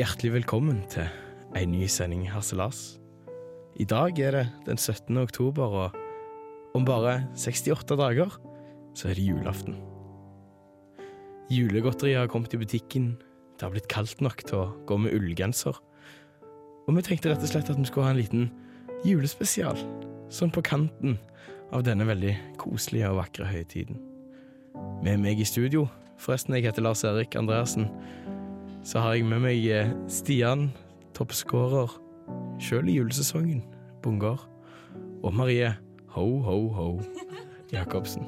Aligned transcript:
Hjertelig 0.00 0.30
velkommen 0.32 0.78
til 0.88 1.10
en 1.58 1.74
ny 1.74 1.84
sending 1.90 2.22
Harselas. 2.32 2.94
I 3.76 3.84
dag 3.84 4.16
er 4.24 4.32
det 4.32 4.44
den 4.64 4.78
17. 4.80 5.18
oktober, 5.20 5.74
og 5.76 5.98
om 6.78 6.86
bare 6.88 7.26
68 7.36 7.98
dager 8.00 8.32
så 8.96 9.10
er 9.10 9.18
det 9.18 9.26
julaften. 9.26 9.76
Julegodteriet 11.52 12.22
har 12.22 12.32
kommet 12.32 12.56
i 12.56 12.62
butikken, 12.62 13.10
det 13.58 13.66
har 13.66 13.74
blitt 13.74 13.90
kaldt 13.92 14.24
nok 14.24 14.40
til 14.46 14.62
å 14.62 14.70
gå 14.88 14.96
med 15.04 15.18
ullgenser. 15.18 15.76
Og 16.86 16.96
vi 16.96 17.04
tenkte 17.04 17.34
rett 17.34 17.44
og 17.44 17.52
slett 17.52 17.68
at 17.68 17.76
vi 17.76 17.90
skulle 17.90 18.08
ha 18.08 18.14
en 18.16 18.22
liten 18.22 18.48
julespesial, 19.04 19.76
sånn 20.32 20.54
på 20.54 20.64
kanten 20.64 21.18
av 21.76 21.84
denne 21.84 22.08
veldig 22.08 22.38
koselige 22.62 23.12
og 23.12 23.20
vakre 23.20 23.52
høytiden. 23.52 24.00
Med 25.04 25.20
meg 25.20 25.44
i 25.44 25.50
studio, 25.52 25.90
forresten, 26.16 26.56
jeg 26.56 26.70
heter 26.70 26.88
Lars 26.88 27.04
Erik 27.04 27.36
Andreassen, 27.36 27.90
så 28.86 29.02
har 29.04 29.16
jeg 29.16 29.26
med 29.28 29.42
meg 29.44 29.64
eh, 29.68 29.90
Stian, 30.10 30.70
toppskårer, 31.16 31.92
sjøl 32.62 32.88
i 32.88 32.96
julesesongen, 32.96 33.62
Bungar, 34.04 34.46
og 35.20 35.34
Marie 35.36 35.74
Ho 36.14 36.26
Ho 36.46 36.58
Ho 36.74 36.88
Jacobsen. 37.74 38.24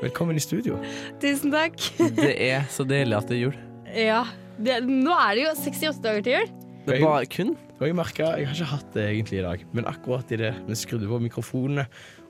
Velkommen 0.00 0.36
i 0.36 0.42
studio. 0.44 0.78
Tusen 1.22 1.52
takk. 1.52 1.78
Det 2.16 2.32
er 2.48 2.66
så 2.72 2.84
deilig 2.88 3.16
at 3.16 3.30
det 3.30 3.38
er 3.38 3.42
jul. 3.46 3.60
Ja. 3.96 4.24
Det, 4.56 4.80
nå 4.88 5.12
er 5.12 5.36
det 5.36 5.44
jo 5.44 5.54
68 5.60 6.00
dager 6.04 6.24
til 6.24 6.36
jul. 6.36 6.50
Det 6.86 6.96
er 6.96 7.04
bare 7.04 7.28
kun. 7.28 7.54
Og 7.76 7.84
jeg 7.84 7.96
merka, 7.96 8.28
jeg 8.40 8.48
har 8.48 8.56
ikke 8.56 8.70
hatt 8.72 8.92
det 8.94 9.06
egentlig 9.10 9.40
i 9.40 9.44
dag, 9.44 9.64
men 9.76 9.88
akkurat 9.88 10.30
i 10.32 10.38
det 10.40 10.52
vi 10.64 10.76
skrudde 10.80 11.08
på 11.10 11.20
mikrofonene 11.20 11.84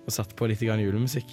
og 0.06 0.14
satte 0.14 0.34
på 0.38 0.48
litt 0.50 0.62
julemusikk, 0.62 1.30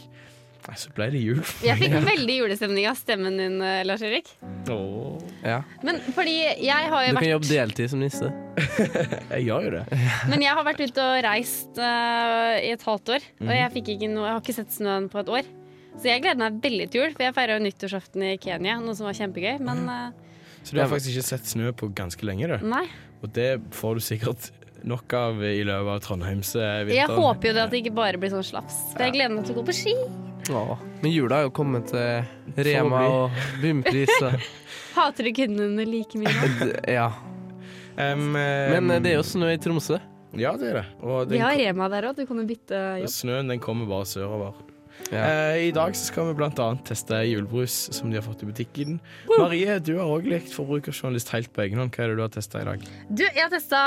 nei, 0.67 0.75
så 0.79 0.91
ble 0.95 1.07
det 1.13 1.21
jul. 1.23 1.41
Jeg 1.65 1.77
fikk 1.81 1.95
veldig 2.13 2.35
julestemning 2.39 2.87
av 2.89 2.97
stemmen 2.99 3.37
din, 3.39 3.57
eh, 3.61 3.81
Lars 3.87 4.03
Erik. 4.05 4.29
Åh, 4.71 5.17
Ja. 5.43 5.57
Men 5.83 5.97
fordi 6.15 6.37
jeg 6.63 6.89
har 6.91 7.07
Du 7.09 7.17
kan 7.19 7.27
jobbe 7.33 7.49
deltid 7.49 7.89
som 7.91 7.99
nisse. 7.99 8.29
jeg 9.33 9.43
gjør 9.49 9.65
jo 9.67 9.71
det. 9.75 9.83
men 10.31 10.45
jeg 10.45 10.55
har 10.55 10.63
vært 10.67 10.79
ute 10.85 11.03
og 11.03 11.17
reist 11.25 11.79
uh, 11.81 12.55
i 12.63 12.71
et 12.71 12.85
halvt 12.87 13.11
år. 13.17 13.27
Mhm. 13.41 13.49
Og 13.49 13.53
jeg, 13.59 13.73
fikk 13.75 13.91
ikke 13.97 14.09
noe, 14.13 14.25
jeg 14.29 14.37
har 14.37 14.41
ikke 14.45 14.55
sett 14.61 14.71
snøen 14.77 15.09
på 15.11 15.19
et 15.23 15.31
år. 15.39 15.51
Så 15.99 16.07
jeg 16.09 16.23
gleder 16.23 16.39
meg 16.41 16.55
veldig 16.63 16.87
til 16.89 17.03
jul, 17.03 17.11
for 17.13 17.21
jeg 17.27 17.35
feira 17.35 17.59
nyttårsaften 17.61 18.23
i 18.25 18.33
Kenya, 18.41 18.79
noe 18.81 18.95
som 18.97 19.05
var 19.05 19.13
kjempegøy. 19.19 19.59
Men 19.61 19.83
uh, 19.85 20.33
Så 20.63 20.73
du 20.73 20.81
har 20.81 20.89
faktisk 20.89 21.13
ikke 21.17 21.27
sett 21.27 21.45
snø 21.51 21.69
på 21.77 21.91
ganske 21.93 22.25
lenge, 22.25 22.47
du. 22.49 22.65
nei. 22.65 22.85
Og 23.23 23.29
det 23.35 23.51
får 23.75 23.99
du 23.99 24.03
sikkert 24.03 24.49
nok 24.83 25.13
av 25.15 25.37
i 25.47 25.61
løpet 25.63 25.93
av 25.93 25.99
Trondheimsvinteren. 26.03 26.89
Jeg 26.91 27.07
håper 27.07 27.51
jo 27.51 27.53
det 27.55 27.61
at 27.67 27.71
det 27.71 27.79
ikke 27.85 27.93
bare 27.95 28.19
blir 28.19 28.33
sånn 28.33 28.43
slaps. 28.43 28.81
For 28.95 29.05
jeg 29.05 29.13
gleder 29.15 29.31
meg 29.37 29.45
til 29.47 29.55
å 29.55 29.61
gå 29.61 29.67
på 29.69 29.75
ski. 29.77 29.93
Åh. 30.51 30.77
Men 31.01 31.11
jula 31.11 31.39
er 31.39 31.47
jo 31.47 31.53
kommet 31.55 31.87
til 31.91 32.63
Rema 32.67 33.03
og 33.07 33.37
bunnpris. 33.61 34.11
Hater 34.97 35.29
du 35.29 35.31
kundene 35.37 35.85
like 35.87 36.19
mye 36.19 36.33
nå? 36.33 36.71
Ja. 36.97 37.11
Em, 37.93 38.31
Men 38.33 38.89
eh, 38.91 38.99
det 39.05 39.13
er 39.13 39.19
jo 39.21 39.25
snø 39.27 39.51
i 39.53 39.59
Tromsø. 39.61 39.99
Ja, 40.33 40.55
det 40.57 40.71
er 40.71 40.79
det. 40.81 40.85
Og 41.05 41.29
Vi 41.29 41.39
har 41.41 41.53
Rema 41.59 41.87
der 41.93 42.09
òg, 42.09 42.17
du 42.17 42.25
kan 42.25 42.39
jo 42.41 42.45
bytte 42.49 42.77
jobb. 43.03 43.11
snøen 43.13 43.51
den 43.53 43.61
kommer 43.61 43.85
bare 43.89 44.07
sørover. 44.09 44.55
Ja. 45.11 45.23
Eh, 45.25 45.67
I 45.67 45.71
dag 45.73 45.95
så 45.97 46.07
skal 46.09 46.29
vi 46.31 46.43
annet 46.45 46.83
teste 46.87 47.17
julebrus 47.25 47.75
som 47.95 48.11
de 48.11 48.17
har 48.19 48.25
fått 48.25 48.43
i 48.45 48.49
butikken. 48.49 48.99
Marie, 49.29 49.79
du 49.81 49.95
har 49.97 50.09
òg 50.09 50.27
lekt 50.29 50.53
forbrukerjournalist 50.53 51.31
helt 51.33 51.51
på 51.53 51.65
egen 51.65 51.81
hånd. 51.81 51.93
Hva 51.93 52.05
er 52.05 52.13
det 52.13 52.17
du 52.19 52.23
har 52.25 52.33
testa 52.33 52.61
i 52.61 52.67
dag? 52.67 52.85
Du, 53.09 53.23
jeg 53.25 53.41
har 53.41 53.51
testa 53.53 53.81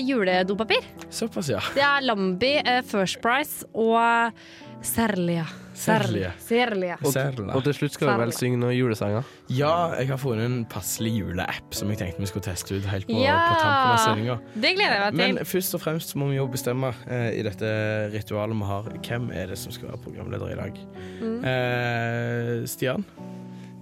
juledopapir. 0.00 0.84
Såpass, 1.12 1.52
ja. 1.52 1.60
Det 1.76 1.84
er 1.84 2.04
Lambi, 2.04 2.54
eh, 2.64 2.80
First 2.88 3.20
Price 3.24 3.68
og 3.72 4.32
Serlia. 4.80 5.44
Serlia. 5.74 6.30
Serlia. 6.38 6.96
Og, 7.02 7.14
og 7.56 7.62
til 7.64 7.74
slutt 7.74 7.94
skal 7.96 8.10
vi 8.12 8.14
vel 8.22 8.32
synge 8.36 8.58
noen 8.60 8.74
julesanger. 8.76 9.26
Ja, 9.52 9.72
jeg 9.98 10.10
har 10.10 10.20
funnet 10.20 10.46
en 10.46 10.58
passelig 10.70 11.12
juleapp 11.20 11.74
som 11.74 11.90
jeg 11.92 12.00
tenkte 12.02 12.22
vi 12.22 12.28
skulle 12.30 12.46
teste 12.46 12.76
ut 12.78 12.86
helt 12.90 13.08
på, 13.08 13.16
Ja. 13.22 13.36
på 13.48 13.58
tampen 13.60 13.92
av 13.92 14.00
sendinga. 14.04 14.36
Det 14.54 14.72
gleder 14.76 14.96
jeg 14.98 15.16
meg 15.16 15.34
Men 15.36 15.48
først 15.48 15.74
og 15.78 15.82
fremst 15.84 16.14
må 16.18 16.28
vi 16.30 16.38
jo 16.38 16.46
bestemme 16.50 16.92
eh, 17.08 17.28
i 17.40 17.42
dette 17.46 17.72
ritualet 18.14 18.58
vi 18.58 18.68
har, 18.70 18.90
hvem 19.08 19.30
er 19.32 19.52
det 19.54 19.58
som 19.58 19.74
skal 19.74 19.90
være 19.92 20.02
programleder 20.06 20.52
i 20.54 20.58
dag. 20.60 20.80
Mm. 21.22 21.38
Eh, 21.52 22.54
Stian? 22.70 23.06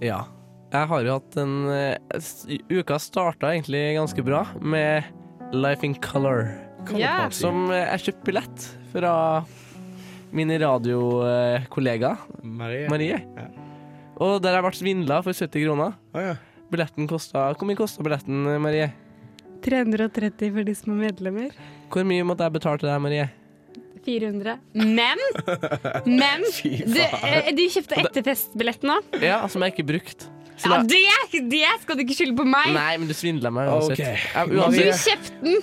Ja. 0.01 0.23
Jeg 0.71 0.87
har 0.87 1.01
jo 1.03 1.17
hatt 1.17 1.35
en 1.41 1.55
eh, 1.67 2.59
Uka 2.71 2.97
starta 3.03 3.51
egentlig 3.51 3.83
ganske 3.97 4.23
bra 4.23 4.45
med 4.61 5.03
Life 5.51 5.83
in 5.85 5.97
Color. 5.99 6.47
Ja. 6.97 7.27
Som 7.35 7.67
eh, 7.69 7.83
jeg 7.91 8.07
kjøpte 8.07 8.29
billett 8.31 8.69
fra 8.93 9.15
min 10.35 10.51
radiokollega 10.61 12.15
Marie? 12.43 12.87
Marie. 12.91 13.19
Ja. 13.37 13.47
Og 14.21 14.39
der 14.41 14.53
har 14.53 14.61
jeg 14.61 14.67
vært 14.69 14.79
svindla 14.79 15.19
for 15.25 15.35
70 15.35 15.65
kroner. 15.65 15.95
Oh, 16.13 16.21
ja. 16.21 16.35
Billetten 16.71 17.07
kosta 17.09 17.49
Hvor 17.57 17.67
mye 17.67 17.79
kosta 17.79 18.03
billetten, 18.05 18.45
Marie? 18.63 18.91
330 19.65 20.53
for 20.55 20.65
de 20.65 20.75
som 20.77 20.93
er 20.95 21.07
medlemmer. 21.09 21.55
Hvor 21.91 22.05
mye 22.07 22.25
måtte 22.25 22.47
jeg 22.47 22.55
betale 22.57 22.81
til 22.81 22.89
deg, 22.89 23.01
Marie? 23.03 23.29
400. 24.05 24.57
Men, 24.73 25.19
men 26.21 26.45
du, 26.47 27.01
eh, 27.01 27.51
du 27.53 27.63
kjøpte 27.69 27.99
etterfestbilletten 28.01 28.93
òg. 28.95 29.17
Ja, 29.21 29.43
som 29.51 29.61
jeg 29.65 29.75
ikke 29.75 29.89
brukte. 29.93 30.29
Ja, 30.61 30.81
det, 30.85 31.43
det 31.51 31.67
skal 31.81 31.97
du 31.99 32.05
ikke 32.05 32.17
skylde 32.17 32.37
på 32.37 32.47
meg. 32.47 32.73
Nei, 32.75 32.91
men 33.01 33.09
du 33.09 33.15
svindla 33.17 33.51
meg 33.53 33.71
uansett. 33.71 34.01
Okay. 34.01 34.49
Du 34.49 34.59
uansett 34.59 35.05
kjøpte 35.07 35.45
den. 35.45 35.61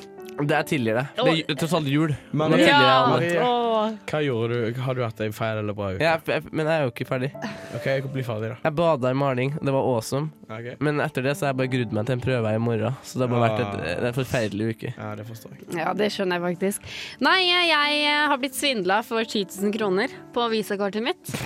det 0.49 0.57
er 0.59 0.67
tidligere. 0.67 1.07
det. 1.17 1.37
Det 1.47 1.55
er 1.55 1.61
tross 1.63 1.77
alt 1.79 1.91
jul. 1.93 2.15
Men. 2.33 2.57
Marie. 2.57 3.69
Hva 4.09 4.21
gjorde 4.23 4.59
du? 4.59 4.81
Har 4.83 4.97
du 4.97 5.03
hatt 5.05 5.21
ei 5.23 5.31
feil 5.35 5.61
eller 5.61 5.77
bra 5.77 5.93
uke? 5.95 6.03
Jeg, 6.05 6.43
men 6.51 6.67
jeg 6.67 6.75
er 6.75 6.87
jo 6.87 6.93
ikke 6.93 7.07
ferdig. 7.09 7.31
OK, 7.77 7.87
jeg 7.87 8.05
kan 8.05 8.13
bli 8.15 8.25
ferdig, 8.27 8.51
da. 8.53 8.59
Jeg 8.67 8.77
bada 8.81 9.13
i 9.13 9.19
maling, 9.19 9.55
det 9.61 9.75
var 9.75 9.87
awesome. 9.93 10.33
Okay. 10.49 10.77
Men 10.85 11.03
etter 11.05 11.25
det 11.27 11.37
så 11.39 11.47
har 11.47 11.55
jeg 11.55 11.61
bare 11.63 11.73
grudd 11.77 11.95
meg 11.97 12.09
til 12.09 12.19
en 12.19 12.25
prøve 12.25 12.55
i 12.55 12.61
morgen. 12.63 12.99
Så 13.05 13.21
det 13.21 13.27
har 13.27 13.35
bare 13.35 13.47
vært 13.47 13.63
et, 13.65 13.81
det 13.85 13.95
er 13.97 14.11
en 14.11 14.19
forferdelig 14.19 14.69
uke. 14.75 14.93
Ja, 14.97 15.11
det 15.19 15.27
forstår 15.29 15.57
jeg. 15.57 15.71
Ja, 15.79 15.95
det 15.99 16.11
skjønner 16.15 16.41
jeg 16.41 16.47
faktisk. 16.49 16.93
Nei, 17.25 17.39
jeg 17.47 18.15
har 18.33 18.43
blitt 18.43 18.59
svindla 18.59 19.03
for 19.07 19.25
10 19.25 19.47
000 19.59 19.75
kroner 19.79 20.15
på 20.35 20.49
visakortet 20.55 21.05
mitt. 21.05 21.37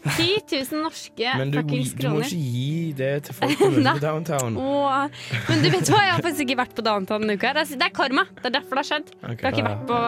10 0.00 0.28
000 0.72 0.82
norske 0.84 1.34
Men 1.36 1.50
du, 1.52 1.58
fuckings 1.60 1.92
du 1.98 2.06
må 2.08 2.22
ikke 2.24 2.38
gi 2.40 2.92
det 2.96 3.10
til 3.26 3.36
folk 3.36 3.60
på 3.60 3.68
downtown. 4.06 4.56
Åh, 4.56 5.20
men 5.50 5.62
du 5.64 5.68
vet 5.74 5.92
hva, 5.92 6.00
jeg 6.06 6.14
har 6.16 6.24
faktisk 6.24 6.46
ikke 6.46 6.58
vært 6.62 6.74
på 6.78 6.84
downtown 6.86 7.26
denne 7.26 7.36
uka. 7.36 7.52
Det 7.58 7.76
er, 7.76 7.92
karma. 7.94 8.24
Det 8.40 8.48
er 8.48 8.56
derfor 8.60 8.80
det 8.80 8.84
har 8.84 8.90
skjedd. 8.94 9.12
Okay, 9.20 9.36
Jeg 9.36 9.44
har 9.44 9.56
ikke 9.58 9.68
vært 9.68 9.86
på 9.90 10.00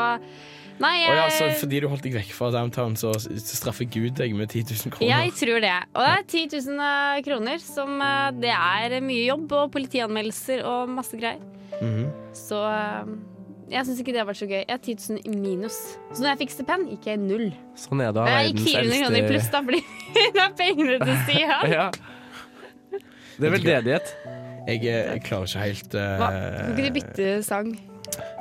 Nei, 0.82 0.94
jeg... 1.02 1.14
ja, 1.14 1.26
så 1.30 1.48
fordi 1.60 1.82
du 1.84 1.86
holdt 1.92 2.02
deg 2.06 2.14
vekk 2.16 2.30
fra 2.34 2.48
downtown, 2.50 2.96
så 2.98 3.12
straffer 3.20 3.86
Gud 3.92 4.16
deg 4.18 4.32
med 4.34 4.48
10 4.50 4.72
000 4.72 4.94
kroner. 4.96 5.10
jeg 5.12 5.34
tror 5.38 5.60
det. 5.62 5.74
Og 5.92 6.06
det 6.08 6.14
er 6.16 6.24
10 6.24 6.46
000 6.72 6.86
eh, 6.88 7.18
kroner, 7.28 7.60
som 7.62 8.00
eh, 8.02 8.30
det 8.42 8.54
er 8.56 8.96
mye 9.04 9.26
jobb 9.28 9.52
og 9.60 9.68
politianmeldelser 9.76 10.64
og 10.66 10.90
masse 10.90 11.20
greier. 11.20 11.44
Mhm. 11.78 12.08
Så 12.34 12.58
eh, 12.66 13.12
jeg 13.72 13.88
syns 13.88 14.00
ikke 14.02 14.12
det 14.12 14.20
har 14.20 14.28
vært 14.28 14.40
så 14.42 14.48
gøy. 14.48 14.58
Jeg 14.60 14.68
har 14.68 14.80
10 14.82 14.94
000 15.16 15.20
i 15.24 15.36
minus. 15.36 15.76
Så 16.12 16.20
når 16.20 16.32
jeg 16.32 16.40
fikk 16.42 16.54
stipend, 16.54 16.88
gikk 16.92 17.08
jeg 17.08 17.18
i 17.18 17.22
null. 17.22 17.46
Sånn 17.78 18.02
er 18.04 18.12
det 18.16 18.26
jeg 18.28 18.50
gikk 18.50 18.64
verdens 18.66 18.92
400 18.92 18.98
kroner 19.02 19.18
i 19.18 19.30
pluss, 19.30 19.48
da, 19.54 19.62
fordi 19.68 19.80
det 20.36 20.42
er 20.44 20.56
pengene 20.58 20.98
til 21.02 21.22
sida. 21.28 21.60
ja. 21.76 21.86
Det 23.32 23.48
er 23.48 23.54
veldedighet. 23.56 24.12
Jeg, 24.62 24.82
eh, 24.84 24.98
jeg 25.14 25.22
klarer 25.26 25.48
ikke 25.48 25.64
helt 25.64 25.96
uh, 25.96 26.02
Hva? 26.20 26.28
Kan 26.36 26.76
ikke 26.76 26.84
du 26.84 26.94
bytte 27.00 27.30
sang? 27.46 27.72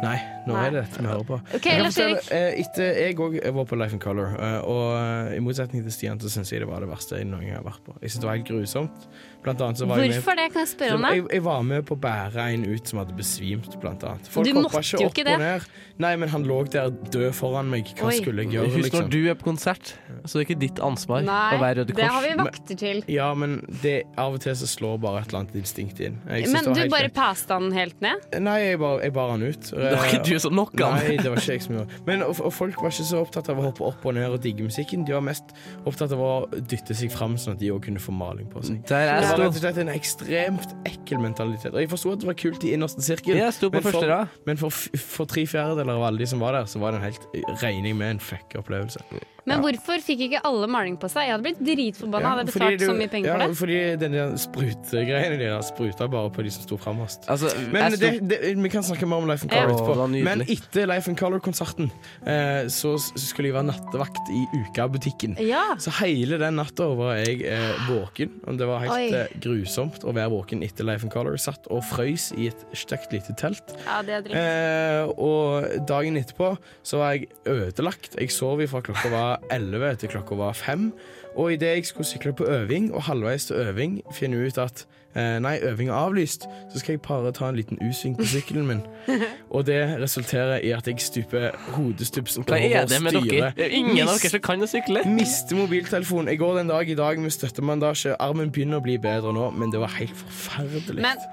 Nei, 0.01 0.17
nå 0.47 0.55
Nei. 0.55 0.61
er 0.65 0.71
det 0.73 0.81
dette 0.87 1.01
vi 1.03 1.07
hører 1.11 1.25
på. 1.27 1.37
Okay, 1.57 1.75
Jeg 1.77 1.91
fortelle, 1.91 2.21
eh, 2.33 2.61
etter 2.63 2.95
jeg 2.97 3.17
òg 3.21 3.35
var 3.53 3.65
på 3.69 3.77
Life 3.77 3.93
in 3.93 3.99
Color, 4.01 4.31
eh, 4.33 4.59
og 4.65 4.85
eh, 4.97 5.35
i 5.37 5.41
motsetning 5.45 5.83
til 5.85 5.93
Stian, 5.93 6.17
så 6.23 6.31
syns 6.33 6.49
jeg 6.51 6.63
det 6.63 6.69
var 6.71 6.81
det 6.81 6.89
verste 6.89 7.19
jeg 7.19 7.27
noen 7.29 7.45
gang 7.45 7.59
har 7.59 7.67
vært 7.67 7.83
på. 7.85 7.93
Jeg 8.01 8.09
synes 8.15 8.23
det 8.23 8.29
var 8.31 8.39
helt 8.39 8.49
grusomt. 8.49 9.05
Blant 9.41 9.61
annet 9.65 9.77
så 9.81 9.87
var 9.89 9.97
jeg 9.97 10.09
med 10.11 10.17
Hvorfor 10.21 10.37
det? 10.37 10.47
Kan 10.53 10.61
jeg 10.61 10.69
spørre 10.69 10.95
om 10.97 11.05
det? 11.05 11.11
jeg, 11.17 11.23
jeg 11.33 11.43
var 11.45 11.61
med 11.65 11.85
på 11.89 11.95
å 11.97 11.99
bære 12.01 12.43
en 12.53 12.65
ut 12.69 12.91
som 12.91 12.99
hadde 13.01 13.15
besvimt, 13.17 13.77
blant 13.81 14.03
annet. 14.05 14.27
Folk 14.29 14.45
Du 14.45 14.51
hoppa 14.53 14.63
måtte 14.67 14.81
ikke 14.85 15.01
jo 15.01 15.07
opp 15.09 15.15
ikke 15.17 15.23
og 15.25 15.29
det. 15.31 15.37
ned. 15.41 15.69
Nei, 16.01 16.11
men 16.21 16.29
han 16.33 16.45
lå 16.49 16.57
der 16.73 16.89
død 17.13 17.27
foran 17.37 17.69
meg. 17.69 17.89
Hva 17.97 18.09
Oi. 18.11 18.17
skulle 18.21 18.45
jeg 18.45 18.53
gjøre, 18.55 18.69
Husk 18.75 18.85
liksom? 18.85 19.05
når 19.05 19.09
du 19.13 19.19
er 19.29 19.37
på 19.37 19.47
konsert, 19.49 19.93
så 20.25 20.37
er 20.37 20.41
det 20.41 20.45
ikke 20.49 20.59
ditt 20.61 20.81
ansvar 20.85 21.25
Nei, 21.25 21.39
å 21.57 21.61
være 21.61 21.81
Røde 21.81 21.95
det 21.97 22.05
har 22.09 22.21
vi 22.25 22.33
vakter 22.37 22.77
til. 22.81 23.01
Ja, 23.09 23.31
men 23.37 23.59
det, 23.81 23.95
av 24.21 24.33
og 24.37 24.41
til 24.43 24.53
så 24.57 24.69
slår 24.69 24.97
bare 25.01 25.21
et 25.23 25.29
eller 25.31 25.43
annet 25.45 25.57
instinkt 25.61 26.01
inn. 26.05 26.17
Jeg 26.29 26.49
Men 26.53 26.69
du 26.73 26.81
bare 26.91 27.09
pasta 27.13 27.57
den 27.61 27.71
helt 27.73 27.97
ned? 28.01 28.25
Nei, 28.41 28.57
jeg 28.71 28.79
bar, 28.81 28.99
jeg 29.05 29.13
bar 29.15 29.33
han 29.33 29.45
ut. 29.45 29.71
Det 29.91 29.97
var 29.99 30.07
ikke 30.09 30.23
du 30.31 30.39
som 30.43 30.53
knocka 30.55 30.87
han. 30.89 31.01
Nei, 31.03 31.17
det 31.21 31.29
var 31.31 31.41
ikke 31.41 31.55
jeg 31.57 31.63
som 31.65 31.75
gjorde 31.75 31.99
Men 32.07 32.23
og, 32.25 32.39
og 32.47 32.53
folk 32.55 32.81
var 32.81 32.93
ikke 32.93 33.05
så 33.11 33.21
opptatt 33.21 33.49
av 33.51 33.59
å 33.61 33.65
hoppe 33.67 33.83
opp 33.91 34.05
og 34.09 34.15
ned 34.17 34.35
og 34.35 34.39
digge 34.43 34.65
musikken. 34.67 35.03
De 35.07 35.15
var 35.15 35.23
mest 35.25 35.51
opptatt 35.85 36.13
av 36.15 36.21
å 36.25 36.31
dytte 36.71 36.95
seg 36.97 37.11
fram, 37.13 37.35
sånn 37.41 37.55
at 37.57 37.61
de 37.63 37.71
òg 37.75 37.83
kunne 37.87 38.01
få 38.01 38.15
maling 38.15 38.47
på 38.53 38.63
seg. 38.67 38.81
Det 38.87 39.01
var 39.01 39.27
rett 39.37 39.45
og 39.49 39.59
slett 39.61 39.81
en 39.83 39.91
ekstremt 39.93 40.75
ekkel 40.89 41.21
mentalitet. 41.23 41.73
Og 41.75 41.83
jeg 41.83 41.91
forsto 41.91 42.15
at 42.15 42.23
det 42.23 42.31
var 42.31 42.39
kult 42.41 42.63
i 42.67 42.73
innerste 42.77 43.03
sirkel. 43.05 43.35
Jeg 43.39 43.53
sto 43.57 43.69
på 43.69 43.77
Men 43.79 43.83
for- 43.85 43.91
første 43.99 44.09
rad. 44.13 44.39
Men 44.47 44.57
for, 44.61 44.69
for 45.15 45.29
tre 45.31 45.45
fjerdedeler 45.49 45.93
av 45.99 46.07
alle 46.09 46.23
de 46.23 46.29
som 46.31 46.39
var 46.43 46.57
der, 46.59 46.65
så 46.71 46.79
var 46.81 46.95
det 46.95 47.01
en 47.01 47.07
helt 47.09 47.61
regning 47.61 47.97
med 47.99 48.15
en 48.17 48.23
fucka 48.31 48.59
opplevelse. 48.63 49.03
Men 49.49 49.61
hvorfor 49.63 50.01
fikk 50.05 50.19
ikke 50.27 50.41
alle 50.45 50.67
maling 50.69 50.97
på 51.01 51.09
seg? 51.09 51.25
Jeg 51.25 51.33
hadde 51.33 51.45
blitt 51.47 51.61
dritforbanna. 51.65 52.29
hadde 52.35 52.43
jeg 52.45 52.53
betalt 52.53 52.79
du- 52.79 52.85
så 52.85 52.93
mye 52.97 53.09
penger 53.09 53.27
ja, 53.31 53.37
for 53.37 53.47
det. 53.47 53.57
Fordi 53.57 53.79
den 53.97 54.37
sprutegreiene 54.37 55.37
dine 55.39 55.61
spruta 55.65 56.07
bare 56.11 56.29
på 56.33 56.43
de 56.45 56.51
som 56.53 56.63
sto 56.65 56.77
framoverst. 56.77 57.25
Altså, 57.31 57.49
Men 57.71 57.91
sto- 57.95 58.01
det, 58.05 58.27
det, 58.29 58.39
vi 58.61 58.69
kan 58.69 58.83
snakke 58.85 59.07
mer 59.09 59.17
om 59.17 59.27
Life 59.29 59.43
and 59.47 59.51
Color 59.51 59.73
etterpå. 59.73 60.07
Men 60.29 60.41
etter 60.45 60.85
Life 60.89 61.09
and 61.09 61.17
Color-konserten 61.19 61.89
eh, 62.25 62.67
så 62.69 62.93
skulle 63.01 63.49
jeg 63.49 63.55
være 63.57 63.69
nattevakt 63.71 64.29
i 64.31 64.43
Uka-butikken. 64.61 65.37
Ja. 65.41 65.63
Så 65.81 65.89
hele 66.01 66.37
den 66.41 66.55
natta 66.61 66.87
var 66.97 67.15
jeg 67.23 67.41
eh, 67.41 67.73
våken. 67.89 68.37
Og 68.47 68.57
det 68.61 68.67
var 68.69 68.79
helt 68.85 68.93
Oi. 68.93 69.09
eh, 69.23 69.33
grusomt 69.41 70.03
å 70.05 70.13
være 70.13 70.29
våken 70.33 70.61
etter 70.67 70.85
Life 70.87 71.03
and 71.07 71.13
Color. 71.13 71.37
Satt 71.41 71.65
og 71.71 71.81
frøys 71.89 72.29
i 72.37 72.47
et 72.51 72.65
stygt 72.77 73.11
lite 73.15 73.33
telt. 73.39 73.73
ja, 73.87 74.01
det 74.05 74.13
er 74.19 74.21
dritt. 74.21 74.37
Eh, 74.37 75.13
og 75.17 75.87
dagen 75.89 76.17
etterpå 76.21 76.53
så 76.85 77.01
var 77.01 77.13
jeg 77.17 77.29
ødelagt. 77.49 78.15
Jeg 78.19 78.29
sov 78.31 78.61
fra 78.69 78.81
klokka 78.85 79.09
var 79.09 79.30
11 79.51 79.95
til 79.95 80.09
klokka 80.09 80.35
var 80.35 80.53
5. 80.53 80.91
Og 81.35 81.53
idet 81.53 81.75
jeg 81.75 81.85
skulle 81.85 82.07
sykle 82.07 82.33
på 82.33 82.43
øving, 82.43 82.93
og 82.93 83.03
halvveis 83.03 83.45
til 83.45 83.55
øving 83.55 84.01
finne 84.13 84.47
ut 84.47 84.57
at 84.57 84.85
eh, 85.15 85.37
nei, 85.39 85.57
øving 85.63 85.89
er 85.89 85.93
avlyst, 85.93 86.47
så 86.73 86.79
skal 86.79 86.93
jeg 86.93 87.01
bare 87.01 87.31
ta 87.31 87.49
en 87.49 87.55
liten 87.55 87.79
U-sving 87.81 88.17
på 88.17 88.25
sykkelen 88.25 88.67
min. 88.67 88.81
Og 89.55 89.65
det 89.65 89.79
resulterer 90.01 90.57
i 90.57 90.73
at 90.75 90.87
jeg 90.87 90.99
stuper 90.99 91.49
hodestups 91.75 92.35
Hva 92.35 92.59
er 92.59 92.85
det 92.85 92.99
med 93.03 93.15
dere? 93.15 93.53
Det 93.55 93.65
er 93.69 93.77
ingen 93.79 94.03
av 94.03 94.17
dere 94.17 94.33
som 94.35 94.43
kan 94.43 94.63
å 94.63 94.69
sykle. 94.69 95.05
Mister 95.07 95.55
mobiltelefonen. 95.55 96.33
Jeg 96.33 96.41
går 96.43 96.57
den 96.57 96.73
dag 96.73 96.89
i 96.89 96.97
dag 96.99 97.19
med 97.19 97.31
støttemandasje. 97.31 98.17
Armen 98.19 98.51
begynner 98.51 98.81
å 98.81 98.85
bli 98.85 98.99
bedre 99.01 99.33
nå, 99.35 99.49
men 99.55 99.71
det 99.71 99.79
var 99.79 99.95
helt 99.99 100.15
forferdelig. 100.25 101.01
Men 101.01 101.23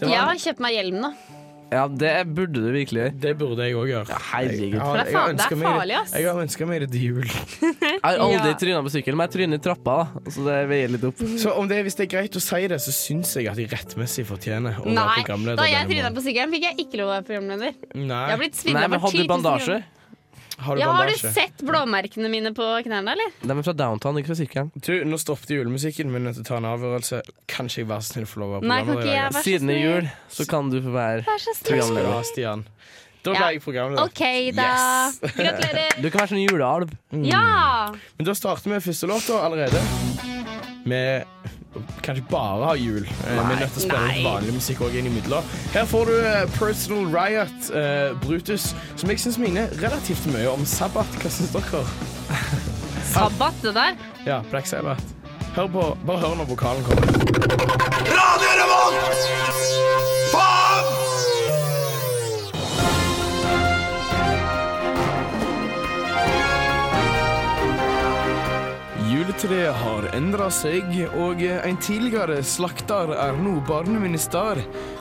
det, 0.00 0.10
Jeg 0.10 0.20
har 0.20 0.44
kjøpt 0.48 0.62
meg 0.66 0.78
hjelm 0.78 1.02
nå. 1.06 1.14
Ja, 1.72 1.86
det 1.88 2.10
burde 2.34 2.52
du 2.60 2.68
virkelig 2.72 3.00
gjøre. 3.00 3.20
det 3.20 3.32
burde 3.38 3.64
jeg 3.64 3.74
òg 3.74 3.88
gjøre. 3.88 4.08
Ja, 4.08 4.18
herregud. 4.32 4.72
Jeg 4.74 4.80
har- 4.80 4.96
jeg 5.04 5.14
har 5.16 5.32
det 5.32 5.40
er 5.40 5.56
farlig, 5.64 5.96
ass. 6.00 6.12
Jeg 6.12 6.24
har 6.28 6.42
ønska 6.42 6.66
meg 6.66 6.80
det 6.84 6.90
til 6.92 7.00
jul. 7.02 7.24
Jeg 7.84 8.00
har 8.04 8.18
aldri 8.20 8.50
Ja. 8.50 8.54
tryna 8.60 8.82
på 8.84 8.90
sykkel, 8.92 9.16
men 9.16 9.28
jeg 9.28 9.32
tryner 9.34 9.54
i 9.56 9.62
trappa, 9.64 9.94
da. 9.96 10.30
Så 10.30 10.44
det 10.44 10.68
veier 10.68 10.88
litt 10.92 11.04
opp. 11.04 11.16
Så 11.40 11.56
om 11.56 11.66
det, 11.66 11.80
hvis 11.86 11.96
det 11.96 12.04
er 12.12 12.18
greit 12.18 12.36
å 12.36 12.40
si 12.42 12.66
det, 12.68 12.78
så 12.84 12.92
syns 12.92 13.34
jeg 13.36 13.48
at 13.48 13.56
jeg 13.56 13.70
rettmessig 13.70 14.26
fortjener 14.28 14.76
å 14.76 14.84
være 14.84 14.94
Nei, 14.94 15.22
programleder. 15.22 15.56
da 15.56 15.64
jeg 15.64 15.88
tryna 15.88 16.12
på 16.14 16.22
sykkelen, 16.26 16.50
fikk 16.52 16.62
jeg 16.68 16.76
ikke 16.84 16.96
lov 17.00 17.08
å 17.08 17.14
være 17.16 17.26
programleder. 17.30 17.72
Jeg 17.94 18.06
Nei, 18.06 18.30
har 18.30 18.38
blitt 18.38 18.54
Nei, 18.54 18.62
svindla 18.62 18.88
men 18.90 19.00
for 19.00 19.08
hadde 19.08 19.16
10 19.16 19.22
du 19.22 19.26
000 19.26 19.34
bandasje? 19.34 19.64
kroner. 19.64 19.84
Har 20.58 20.76
du 20.76 20.80
Ja, 20.80 20.90
har 20.92 21.06
du 21.06 21.14
sett 21.18 21.62
blåmerkene 21.66 22.28
mine 22.30 22.52
på 22.54 22.66
knærne, 22.86 23.12
eller? 23.16 23.32
De 23.42 23.50
er 23.58 23.62
fra 23.66 23.72
downtown, 23.72 24.18
ikke 24.20 24.30
fra 24.32 24.38
sykkelen. 24.38 24.70
Du, 24.76 24.92
nå 25.04 25.18
stoppet 25.18 25.50
julemusikken, 25.56 26.10
men 26.12 26.22
jeg 26.28 26.34
nødt 26.34 26.42
å 26.44 26.48
ta 26.48 26.56
en 26.60 26.68
avgjørelse. 26.70 27.22
Kanskje 27.50 27.82
jeg 27.82 27.88
være 27.90 28.02
så 28.06 28.14
snill 28.14 28.26
få 28.30 28.40
lov 28.44 28.52
å 28.52 28.60
være 28.60 28.84
programleder? 28.86 29.28
ikke 29.34 29.42
Siden 29.48 29.70
i 29.74 29.80
jul 29.80 30.08
så 30.30 30.46
kan 30.50 30.70
du 30.70 30.80
få 30.84 30.94
være 30.94 31.24
snill. 31.58 32.06
ha, 32.06 32.22
Stian. 32.22 32.64
Da 33.24 33.32
ble 33.32 33.40
Ja. 33.40 33.50
jeg 33.54 33.62
programleder. 33.64 34.04
OK, 34.04 34.52
da. 34.52 34.68
Yes. 34.68 35.18
Gratulerer. 35.34 36.02
Du 36.02 36.10
kan 36.10 36.20
være 36.20 36.28
sånn 36.34 36.44
julealv. 36.44 36.90
Ja! 37.24 37.92
Men 38.18 38.26
da 38.28 38.34
starter 38.36 38.68
vi 38.70 38.80
første 38.84 39.08
låta 39.08 39.40
allerede. 39.46 39.80
Vi 40.84 42.00
kan 42.04 42.16
ikke 42.16 42.28
bare 42.30 42.66
ha 42.68 42.74
jul. 42.78 43.06
Eh, 43.06 43.30
Vi 43.32 43.38
er 43.54 43.60
nødt 43.60 43.72
til 43.74 43.80
å 43.80 43.84
spille 43.86 44.00
Nei. 44.04 44.16
litt 44.18 44.26
vanlig 44.28 44.54
musikk 44.58 44.82
òg 44.86 44.94
innimellom. 45.00 45.48
Her 45.74 45.88
får 45.90 46.10
du 46.10 46.14
eh, 46.20 46.44
Personal 46.58 47.08
Riot, 47.14 47.70
uh, 47.74 48.12
Brutus, 48.22 48.68
som 49.00 49.10
jeg 49.10 49.18
syns 49.24 49.38
minner 49.42 49.72
relativt 49.82 50.26
mye 50.30 50.46
om 50.52 50.62
Sabbat. 50.68 51.16
Hva 51.22 51.32
syns 51.32 51.54
dere? 51.56 51.82
Sabbat, 53.14 53.58
det 53.62 53.74
der. 53.74 53.96
Ja, 54.26 54.40
Black 54.50 54.66
Sabbath. 54.70 55.02
Hør 55.54 55.68
på, 55.70 55.88
bare 56.06 56.18
hør 56.18 56.34
når 56.40 56.50
vokalen 56.50 56.84
kommer. 56.84 57.06
Radio 58.10 58.54
Revolt! 58.60 59.26
Faen! 60.34 61.03
Juletreet 69.34 69.74
har 69.74 70.04
endra 70.14 70.46
seg, 70.52 70.92
og 71.18 71.40
en 71.42 71.78
tidligere 71.82 72.36
slakter 72.46 73.10
er 73.18 73.34
nå 73.42 73.56
barneminister. 73.66 74.60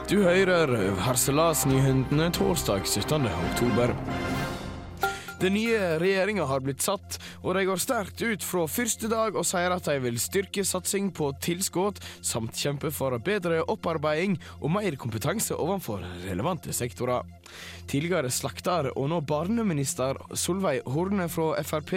Du 0.09 0.23
hører 0.25 0.73
Harselas 1.05 1.67
Nyhundene 1.69 2.31
torsdag 2.33 2.81
17. 2.81 3.29
oktober. 3.29 3.93
Den 5.43 5.57
nye 5.57 5.97
regjeringa 5.99 6.45
har 6.47 6.61
blitt 6.63 6.79
satt, 6.85 7.17
og 7.43 7.57
de 7.57 7.65
går 7.67 7.81
sterkt 7.83 8.21
ut 8.23 8.45
fra 8.47 8.61
første 8.71 9.09
dag 9.11 9.35
og 9.35 9.43
sier 9.43 9.73
at 9.75 9.89
de 9.89 9.97
vil 10.05 10.15
styrke 10.21 10.63
satsing 10.63 11.09
på 11.11 11.33
tilskudd, 11.43 11.99
samt 12.23 12.55
kjempe 12.55 12.93
for 12.95 13.17
bedre 13.19 13.59
opparbeiding 13.67 14.37
og 14.61 14.71
mer 14.77 14.95
kompetanse 14.95 15.57
overfor 15.59 16.05
relevante 16.23 16.71
sektorer. 16.71 17.27
Tidligere 17.91 18.31
slakter 18.31 18.87
og 18.93 19.09
nå 19.11 19.19
barneminister 19.27 20.17
Solveig 20.39 20.85
Horne 20.89 21.27
fra 21.31 21.59
Frp 21.67 21.91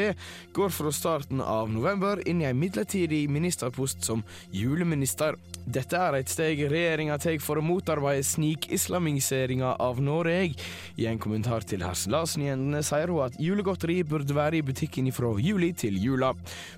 går 0.57 0.73
fra 0.75 0.93
starten 0.93 1.41
av 1.41 1.71
november 1.71 2.21
inn 2.27 2.43
i 2.43 2.49
en 2.49 2.59
midlertidig 2.59 3.23
ministerpost 3.31 4.05
som 4.05 4.25
juleminister. 4.51 5.39
Dette 5.67 5.99
er 5.99 6.19
et 6.19 6.33
steg 6.33 6.65
regjeringa 6.71 7.19
tar 7.23 7.39
for 7.43 7.61
å 7.61 7.65
motarbeide 7.65 8.27
snikislamiseringa 8.27 9.77
av 9.83 10.03
Norge. 10.03 10.57
I 10.99 11.07
en 11.11 11.23
kommentar 11.23 11.65
til 11.67 11.85
Harselas-nyhendene 11.87 12.83
sier 12.87 13.13
hun 13.13 13.25
at 13.27 13.36
julegodteri 13.43 14.01
burde 14.07 14.35
være 14.37 14.61
i 14.61 14.65
butikken 14.67 15.09
fra 15.15 15.33
juli 15.43 15.73
til 15.77 15.97
jula, 16.01 16.33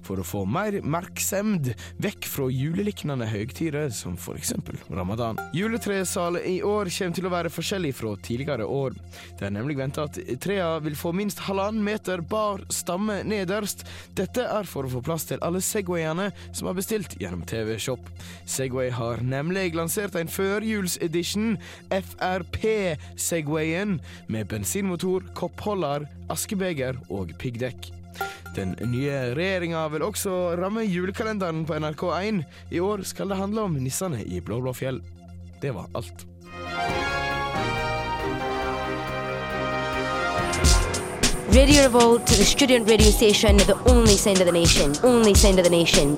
for 0.04 0.20
å 0.20 0.26
få 0.26 0.44
mer 0.48 0.80
merksemd 0.82 1.72
vekk 2.02 2.28
fra 2.28 2.48
juleliknende 2.52 3.28
høytider 3.30 3.90
som 3.94 4.16
for 4.20 4.38
eksempel 4.38 4.78
ramadan. 4.90 5.38
Juletresalet 5.56 6.46
i 6.48 6.58
år 6.66 6.90
kommer 6.98 7.18
til 7.18 7.28
å 7.28 7.32
være 7.32 7.52
forskjellig 7.52 7.92
fra 7.96 8.14
tidligere 8.24 8.66
år. 8.66 8.96
Det 9.38 9.48
er 9.48 9.54
nemlig 9.54 9.78
venta 9.78 10.06
at 10.08 10.18
trea 10.42 10.70
vil 10.84 10.96
få 10.98 11.12
minst 11.16 11.42
halvannen 11.46 11.84
meter 11.84 12.22
bar 12.22 12.64
stamme 12.72 13.20
nederst. 13.28 13.84
Dette 14.18 14.44
er 14.48 14.68
for 14.68 14.86
å 14.86 14.92
få 14.92 15.02
plass 15.04 15.28
til 15.28 15.42
alle 15.44 15.62
Segwayene 15.64 16.30
som 16.52 16.70
har 16.70 16.76
bestilt 16.78 17.16
gjennom 17.20 17.44
TV 17.48 17.76
Shop. 17.82 18.02
Segway 18.48 18.90
har 18.94 19.22
nemlig 19.24 19.74
lansert 19.76 20.16
en 20.18 20.30
førjulsedition, 20.30 21.56
FRP 21.92 22.96
Segwayen, 23.18 23.98
med 24.28 24.48
bensinmotor, 24.50 25.26
koppholder, 25.38 26.06
askebeger 26.48 26.96
og 27.12 27.34
piggdekk. 27.38 27.90
Den 28.56 28.72
nye 28.88 29.34
regjeringa 29.36 29.84
vil 29.92 30.02
også 30.02 30.56
ramme 30.56 30.80
julekalenderen 30.88 31.66
på 31.68 31.76
NRK1. 31.76 32.40
I 32.72 32.80
år 32.80 33.04
skal 33.04 33.28
det 33.28 33.36
handle 33.36 33.66
om 33.68 33.76
nissene 33.76 34.22
i 34.24 34.40
Blå-Blå-fjell. 34.40 35.02
Det 35.60 35.74
var 35.74 35.86
alt. 35.94 36.24
Radio 41.52 41.82
Revolt, 41.82 42.26
the 42.26 42.44
student 42.44 42.88
radio 42.88 43.10
station, 43.10 43.56
the 43.56 43.76
only 43.90 44.16
sound 44.16 44.40
of 44.40 44.46
the 44.46 44.52
nation. 44.52 44.94
Only 45.04 45.34
sound 45.34 45.58
of 45.58 45.64
the 45.64 45.70
nation. 45.70 46.16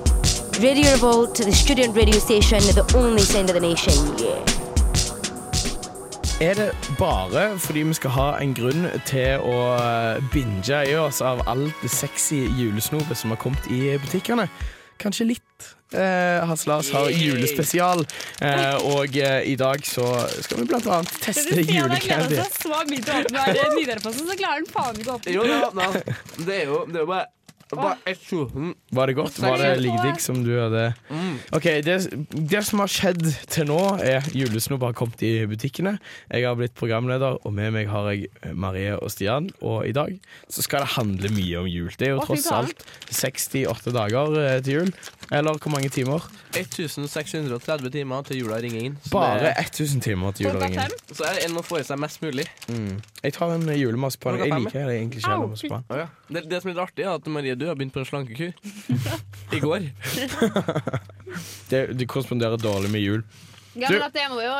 Radio 0.63 0.91
Revolt, 0.91 1.35
the 1.35 1.51
student 1.51 1.95
radio 1.95 2.19
station, 2.19 2.59
the 2.59 2.85
only 2.95 3.23
sound 3.23 3.49
of 3.49 3.55
the 3.55 3.61
nation. 3.61 3.95
Yeah. 4.17 4.60
Er 6.41 6.53
det 6.57 6.71
bare 6.97 7.59
fordi 7.59 7.83
vi 7.85 7.93
skal 7.93 8.09
ha 8.15 8.27
en 8.41 8.53
grunn 8.57 8.87
til 9.05 9.43
å 9.45 9.57
eh, 9.77 10.21
binge 10.33 10.79
i 10.89 10.95
oss 10.97 11.19
av 11.21 11.43
alt 11.45 11.83
det 11.83 11.91
sexy 11.93 12.39
julesnopet 12.57 13.19
som 13.19 13.29
har 13.29 13.37
kommet 13.37 13.67
i 13.69 13.93
butikkene? 14.01 14.47
Kanskje 15.01 15.27
litt. 15.35 15.67
Eh, 15.93 16.53
Lars 16.65 16.89
har 16.95 17.11
julespesial, 17.13 18.01
eh, 18.41 18.75
og 18.89 19.17
eh, 19.21 19.51
i 19.51 19.55
dag 19.59 19.85
så 19.85 20.07
skal 20.41 20.63
vi 20.63 20.65
blant 20.71 20.87
annet 20.87 21.13
teste 21.27 21.61
julecandy. 21.61 22.39
Nidarosdomen, 22.89 24.25
så 24.31 24.39
klarer 24.39 24.63
den 24.63 24.71
faen 24.71 24.97
ikke 24.97 25.13
å 25.13 25.19
åpne. 25.19 25.35
Jo. 25.35 25.45
Det 26.41 26.57
er 26.57 26.65
jo, 26.71 26.81
det 26.89 26.95
er 26.95 27.05
jo 27.05 27.09
bare. 27.11 27.27
Var 28.91 29.07
det 29.07 29.15
godt? 29.15 29.37
Var 29.41 29.57
det 29.61 29.69
like 29.81 30.01
digg 30.03 30.19
som 30.21 30.41
du 30.43 30.51
hadde 30.59 30.83
OK, 31.55 31.67
det, 31.85 31.95
det 32.51 32.61
som 32.67 32.79
har 32.83 32.91
skjedd 32.91 33.21
til 33.51 33.67
nå, 33.69 33.79
er 34.03 34.25
julesnop 34.35 34.81
har 34.83 34.93
kommet 34.97 35.21
i 35.23 35.45
butikkene. 35.49 35.95
Jeg 36.31 36.45
har 36.47 36.55
blitt 36.59 36.75
programleder, 36.75 37.39
og 37.45 37.53
med 37.53 37.71
meg 37.75 37.87
har 37.91 38.09
jeg 38.11 38.29
Marie 38.55 38.95
og 38.97 39.11
Stian. 39.13 39.49
Og 39.61 39.85
i 39.87 39.93
dag 39.95 40.17
så 40.51 40.61
skal 40.65 40.83
det 40.85 40.93
handle 40.97 41.31
mye 41.35 41.61
om 41.63 41.67
jul. 41.71 41.91
Det 41.97 42.07
er 42.09 42.15
jo 42.15 42.25
tross 42.27 42.47
alt 42.51 42.85
68 43.11 43.91
dager 43.95 44.37
eh, 44.41 44.59
til 44.65 44.73
jul. 44.81 44.93
Eller 45.31 45.55
hvor 45.61 45.71
mange 45.71 45.89
timer? 45.93 46.25
1630 46.51 47.91
timer 47.93 48.25
til 48.27 48.41
jula 48.41 48.57
ringer 48.63 48.81
inn. 48.89 48.97
Så 49.05 49.13
Bare 49.15 49.53
1000 49.61 50.01
timer 50.03 50.33
til 50.35 50.49
jula 50.49 50.65
ringer 50.65 50.89
inn. 50.91 51.15
så 51.15 51.23
er 51.29 51.37
det 51.39 51.45
en 51.47 51.59
å 51.61 51.63
få 51.63 51.79
i 51.79 51.85
seg 51.87 51.99
mest 52.01 52.19
mulig. 52.23 52.47
Jeg 53.23 53.33
tar 53.37 53.53
en 53.55 53.67
julemarsipan. 53.77 54.39
Jeg 54.41 54.49
liker 54.65 54.87
det 54.89 54.97
egentlig 54.97 55.21
ikke. 55.21 55.31
Det, 56.31 56.43
det 56.51 56.61
som 56.61 56.71
er 56.71 56.75
litt 56.75 56.83
artig, 56.83 57.05
er 57.05 57.15
at 57.15 57.27
Marie, 57.31 57.55
du 57.61 57.67
har 57.69 57.77
begynt 57.79 57.93
på 57.95 58.01
en 58.01 58.09
slankekur. 58.09 58.51
I 59.55 59.61
går. 59.63 59.85
Det, 61.71 61.85
det 61.95 62.07
korresponderer 62.11 62.59
dårlig 62.59 62.89
med 62.91 63.01
jul. 63.05 63.21
Ja, 63.79 63.87
men 63.87 64.03
at 64.03 64.15
jeg 64.19 64.27
må 64.33 64.41
jo 64.43 64.51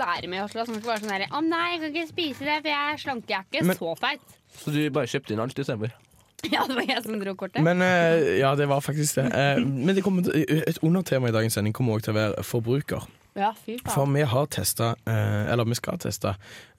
være 0.00 0.28
med, 0.30 0.38
i 0.38 0.40
Oslo. 0.40 0.62
skal 0.64 0.80
være 0.86 1.02
sånn 1.02 1.10
her 1.12 1.24
Å 1.36 1.40
nei, 1.44 1.64
jeg 1.74 1.80
kan 1.82 1.90
ikke 1.90 2.08
spise 2.14 2.46
det, 2.48 2.54
for 2.64 2.70
jeg 2.70 2.94
er 2.94 3.02
slanke. 3.02 3.28
Jeg 3.34 3.42
er 3.42 3.48
ikke 3.50 3.66
Men- 3.68 3.76
så 3.76 3.90
feit. 4.00 4.24
Så 4.56 4.72
du 4.72 4.78
bare 4.94 5.10
kjøpte 5.10 5.34
inn 5.34 5.42
alt 5.44 5.58
istedenfor. 5.60 5.92
Ja, 6.52 6.60
det 6.68 6.74
var 6.76 6.84
jeg 6.84 7.00
som 7.06 7.16
dro 7.20 7.32
kortet. 7.40 7.62
Men 7.64 7.80
eh, 7.80 8.38
ja, 8.42 8.50
det 8.56 8.66
var 8.68 8.80
faktisk 8.84 9.16
det. 9.16 9.26
Eh, 9.32 9.60
men 9.64 9.94
det 9.96 10.02
kommer, 10.04 10.24
til- 10.26 10.44
et 10.68 10.80
undertema 10.84 11.28
i 11.30 11.32
dagens 11.32 11.56
sending 11.56 11.72
kommer 11.76 11.96
også 11.96 12.10
til 12.10 12.14
å 12.14 12.18
være 12.18 12.42
forbruker. 12.44 13.06
ja, 13.36 13.48
fy 13.64 13.78
For 13.80 13.94
faen. 14.04 14.12
vi 14.16 14.24
har 14.28 14.46
testa, 14.52 14.90
eh, 15.08 15.46
eller 15.52 15.64
vi 15.64 15.74
skal 15.78 15.96
teste, 16.04 16.34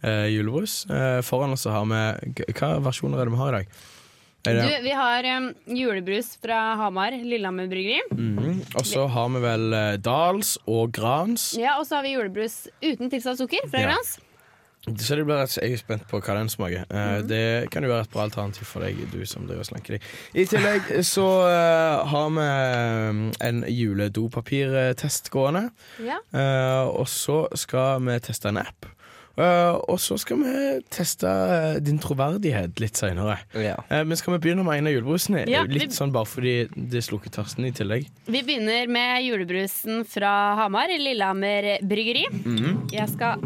eh, 0.06 0.28
julebrus. 0.36 0.86
Eh, 0.90 1.22
foran 1.26 1.54
oss 1.58 1.66
så 1.66 1.74
har 1.74 1.86
vi 1.90 2.44
Hva 2.54 2.76
versjoner 2.86 3.18
er 3.22 3.26
det 3.26 3.34
vi 3.34 3.42
har 3.42 3.54
i 3.54 3.58
dag? 3.64 3.68
Du, 4.46 4.84
vi 4.84 4.92
har 4.94 5.24
um, 5.38 5.48
julebrus 5.66 6.38
fra 6.42 6.76
Hamar, 6.80 7.12
Lillehammer 7.12 7.68
bryggeri. 7.72 8.02
Mhm. 8.12 8.62
Og 8.76 8.86
så 8.86 9.08
har 9.10 9.30
vi 9.30 9.40
vel 9.42 9.74
uh, 9.74 9.96
Dals 9.98 10.58
og 10.68 10.92
Grans. 10.96 11.54
Ja, 11.58 11.80
Og 11.80 11.86
så 11.90 11.96
har 11.98 12.04
vi 12.04 12.14
julebrus 12.16 12.68
uten 12.84 13.10
tilsatt 13.10 13.38
sukker 13.42 13.66
fra 13.72 13.82
Ja. 13.82 13.90
Grans. 13.94 14.20
Så 14.86 15.16
det 15.18 15.24
blir 15.26 15.40
rett, 15.42 15.50
jeg 15.58 15.74
er 15.74 15.80
spent 15.82 16.04
på 16.12 16.20
hva 16.22 16.36
den 16.38 16.48
smaker. 16.54 16.84
Eh, 16.94 17.18
Mhm. 17.18 17.28
Det 17.28 17.72
kan 17.74 17.82
jo 17.82 17.90
være 17.90 18.04
et 18.06 18.12
bra 18.14 18.22
alternativ 18.28 18.68
for 18.70 18.82
deg, 18.86 19.00
du 19.12 19.26
som 19.26 19.48
driver 19.48 19.64
slanker 19.66 19.96
deg. 19.98 20.04
I 20.36 20.46
tillegg 20.46 20.92
så 21.02 21.26
uh, 21.26 22.06
har 22.06 22.30
vi 22.30 22.46
eh, 22.46 23.48
en 23.48 23.64
juledopapirtest 23.66 25.30
gående. 25.34 25.70
Ja. 26.06 26.20
Eh, 26.34 26.86
og 26.86 27.08
så 27.10 27.48
skal 27.58 28.02
vi 28.06 28.20
teste 28.20 28.50
en 28.52 28.58
app. 28.62 28.86
Eh, 29.38 29.76
og 29.92 29.98
så 30.00 30.16
skal 30.22 30.38
vi 30.40 30.54
teste 30.94 31.28
eh, 31.28 31.80
din 31.84 32.00
troverdighet 32.00 32.80
litt 32.80 32.96
seinere. 32.96 33.38
Ja. 33.54 33.76
men 33.92 34.16
skal 34.16 34.38
vi 34.38 34.40
begynne 34.48 34.64
med 34.64 34.78
en 34.80 34.88
av 34.88 34.94
julebrusene? 34.96 35.46
Ja, 35.52 35.64
vi- 35.68 35.80
litt 35.82 35.92
sånn 35.96 36.14
bare 36.16 36.26
fordi 36.30 36.56
det 36.76 37.04
slukker 37.04 37.30
tørsten 37.36 37.66
i 37.68 37.72
tillegg. 37.76 38.08
Vi 38.32 38.42
begynner 38.48 38.88
med 38.88 39.24
julebrusen 39.28 40.06
fra 40.08 40.56
Hamar, 40.62 40.88
Lillehammer 40.88 41.80
bryggeri. 41.84 42.26
Mhm. 42.32 42.92
Jeg 42.96 43.10
skal 43.10 43.42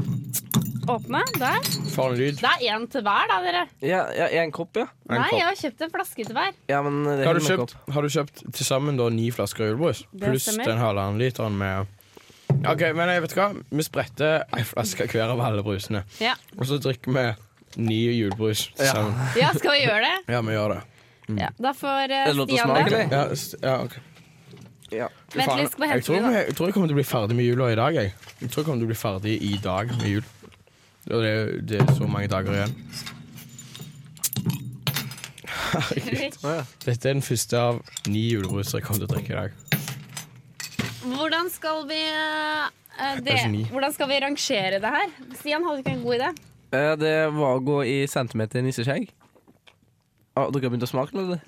åpne. 0.90 1.22
Der. 1.38 1.60
Det 1.62 2.42
er 2.42 2.64
én 2.74 2.86
til 2.90 3.04
hver, 3.06 3.28
da, 3.30 3.36
dere. 3.44 3.66
Ja, 3.86 4.06
ja, 4.16 4.28
en 4.42 4.52
kopp, 4.52 4.76
ja. 4.80 4.88
En 5.10 5.20
Nei, 5.22 5.28
kopp. 5.30 5.38
jeg 5.40 5.46
har 5.46 5.58
kjøpt 5.60 5.82
en 5.86 5.92
flaske 5.94 6.26
til 6.26 6.34
hver. 6.36 6.54
ja 6.70 6.82
men 6.82 7.04
det 7.06 7.26
Har 7.28 7.34
du 7.38 7.40
kjøpt, 7.46 7.76
har 7.94 8.02
du 8.02 8.08
kjøpt 8.10 8.42
til 8.54 8.66
sammen 8.66 8.98
da 8.98 9.10
ni 9.10 9.30
flasker 9.30 9.70
julebrus? 9.70 10.04
Pluss 10.18 10.46
den 10.58 10.78
halvannen 10.82 11.20
literen 11.22 11.58
med 11.58 11.86
OK, 12.68 12.82
men 12.98 13.08
jeg 13.14 13.22
vet 13.24 13.34
hva? 13.38 13.46
Vi 13.72 13.84
spretter 13.86 14.44
ei 14.58 14.64
flaske 14.68 15.06
hver 15.08 15.32
av 15.32 15.40
alle 15.46 15.64
brusene. 15.64 16.02
Ja. 16.20 16.34
Og 16.58 16.66
så 16.68 16.80
drikker 16.84 17.14
vi 17.16 17.24
ny 17.86 18.00
julebrus 18.18 18.66
sammen. 18.76 19.14
ja, 19.40 19.52
skal 19.56 19.76
vi 19.78 19.84
gjøre 19.86 20.02
det? 20.04 20.34
Ja, 20.34 20.42
vi 20.44 20.56
gjør 20.58 20.74
det. 20.76 20.80
Ja, 21.40 21.50
da 21.62 21.72
får 21.78 22.10
eh, 22.16 22.32
Stian 22.34 22.66
smake, 22.66 22.90
det. 22.90 23.04
Ja, 23.14 23.24
ja, 23.70 23.76
ok. 23.86 24.00
Ja. 24.90 25.08
Vent 25.36 25.52
litt, 25.60 25.70
skal 25.76 25.84
vi 25.86 25.90
jeg, 25.94 26.04
tror 26.08 26.16
vi, 26.26 26.34
jeg 26.40 26.56
tror 26.58 26.68
jeg 26.72 26.74
kommer 26.74 26.90
til 26.90 26.96
å 26.96 27.00
bli 27.00 27.06
ferdig 27.06 27.36
med 27.38 27.46
jula 27.46 27.68
i 27.70 27.78
dag. 27.78 27.94
Jeg, 28.00 28.14
jeg 28.42 28.50
tror 28.50 28.64
jeg 28.64 28.66
kommer 28.72 28.82
til 28.82 28.88
å 28.88 28.92
bli 28.92 28.98
ferdig 29.04 29.36
i 29.46 29.54
dag 29.62 29.94
med 30.00 30.08
jul. 30.10 30.26
Og 31.10 31.22
det, 31.24 31.30
er- 31.30 31.62
det 31.70 31.82
er 31.86 31.94
så 32.00 32.10
mange 32.10 32.28
dager 32.34 32.58
igjen. 32.58 32.74
Herregud. 35.70 36.40
Dette 36.86 37.10
er 37.10 37.14
den 37.14 37.22
første 37.26 37.62
av 37.62 37.80
ni 38.10 38.26
julebruser 38.32 38.80
jeg 38.82 38.88
kommer 38.90 39.06
til 39.06 39.10
å 39.10 39.14
drikke 39.14 39.36
i 39.36 39.38
dag. 39.38 39.69
Hvordan 41.16 41.50
skal 41.54 41.86
vi 41.90 42.00
eh, 42.10 43.20
det, 43.26 43.38
Hvordan 43.72 43.94
skal 43.96 44.10
vi 44.12 44.20
rangere 44.24 44.80
det 44.84 44.92
her? 44.96 45.08
Stian, 45.40 45.64
hadde 45.66 45.80
du 45.80 45.84
ikke 45.86 45.96
en 45.98 46.04
god 46.04 46.16
idé? 46.20 46.30
Eh, 46.76 46.96
Det 47.02 47.16
var 47.38 47.56
å 47.58 47.64
gå 47.66 47.80
i 47.88 47.98
centimeter 48.12 48.62
nisseskjegg. 48.66 49.10
Ah, 50.38 50.50
dere 50.54 50.68
har 50.68 50.74
begynt 50.76 50.86
å 50.86 50.92
smake, 50.92 51.16
eller? 51.18 51.42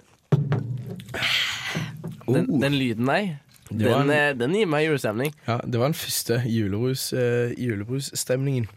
Den, 2.32 2.46
Oh. 2.50 2.60
den 2.62 2.76
lyden 2.80 3.06
der, 3.10 3.40
den, 3.72 3.88
en- 3.92 4.10
eh, 4.12 4.34
den 4.38 4.54
gir 4.56 4.68
meg 4.70 4.86
julestemning. 4.88 5.34
Ja, 5.48 5.58
det 5.66 5.80
var 5.80 5.90
den 5.90 5.98
første 5.98 6.38
julebrus, 6.48 7.10
uh, 7.14 7.52
julebrusstemningen 7.60 8.68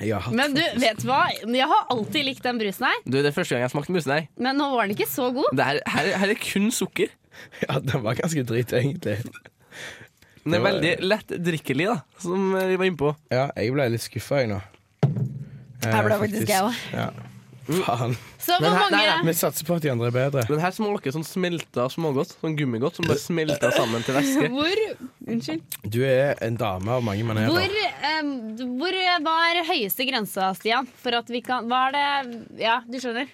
jeg 0.00 0.12
har 0.14 0.20
hatt. 0.26 0.34
Men 0.36 0.54
du, 0.54 0.60
vet 0.80 1.00
du 1.02 1.06
hva? 1.08 1.26
Jeg 1.44 1.66
har 1.68 1.86
alltid 1.92 2.24
likt 2.24 2.42
den 2.44 2.58
brusen 2.60 2.86
her, 2.86 2.96
Du, 3.04 3.16
Det 3.22 3.26
er 3.26 3.32
første 3.36 3.54
gang 3.56 3.62
jeg 3.66 3.70
smakte 3.74 3.92
brusen 3.92 4.12
her. 4.12 4.28
men 4.38 4.56
nå 4.56 4.70
var 4.74 4.86
den 4.86 4.96
ikke 4.96 5.08
så 5.08 5.28
god. 5.34 5.50
Det 5.56 5.64
her, 5.64 5.80
her, 5.86 6.10
her 6.22 6.28
er 6.30 6.40
kun 6.40 6.70
sukker. 6.70 7.08
Ja, 7.68 7.78
den 7.80 8.02
var 8.02 8.14
ganske 8.16 8.44
dritt, 8.48 8.72
egentlig. 8.72 9.18
Den 10.46 10.54
er 10.54 10.62
var- 10.62 10.72
veldig 10.72 10.94
lettdrikkelig, 11.02 11.86
da, 11.90 11.96
som 12.22 12.54
eh, 12.56 12.66
vi 12.72 12.76
var 12.80 12.86
innpå. 12.90 13.14
Ja, 13.34 13.48
jeg 13.58 13.72
ble 13.74 13.88
litt 13.90 14.04
skuffa, 14.06 14.40
jeg 14.44 14.52
nå. 14.54 14.60
Eh, 15.02 15.90
Jeg 15.92 16.04
ble 16.06 16.18
faktisk 16.22 16.48
jeg 16.48 16.62
òg. 16.62 16.84
Ja. 16.94 17.10
Faen. 17.66 18.12
Så 18.38 18.54
hvor 18.62 18.70
her- 18.70 18.78
mange 18.78 18.94
nei, 18.94 19.22
Vi 19.26 19.32
satser 19.34 19.66
på 19.66 19.74
at 19.74 19.82
de 19.82 19.90
andre 19.90 20.06
er 20.06 20.14
bedre. 20.14 20.44
Den 20.46 20.60
her 20.62 20.70
smaker 20.70 21.10
sånn 21.10 21.24
smelta 21.26 21.88
smågodt. 21.90 22.36
Sånn 22.38 22.54
gummigodt 22.56 22.94
som 22.94 23.08
bare 23.10 23.18
smelter 23.18 23.72
sammen 23.74 24.04
til 24.06 24.14
væske. 24.14 24.50
Hvor 24.54 24.78
Unnskyld. 25.26 25.62
Du 25.90 25.98
er 26.06 26.36
en 26.46 26.54
dame 26.56 26.88
av 26.94 27.02
mange 27.02 27.24
maneter. 27.26 27.50
Hvor, 27.50 28.22
um, 28.22 28.78
hvor 28.78 28.94
var 29.26 29.58
høyeste 29.66 30.06
grensa, 30.06 30.52
Stian? 30.54 30.86
For 31.02 31.18
at 31.18 31.26
vi 31.26 31.40
kan 31.42 31.66
Hva 31.66 31.88
er 31.88 31.96
det 31.98 32.62
Ja, 32.62 32.78
du 32.86 33.00
skjønner? 33.02 33.26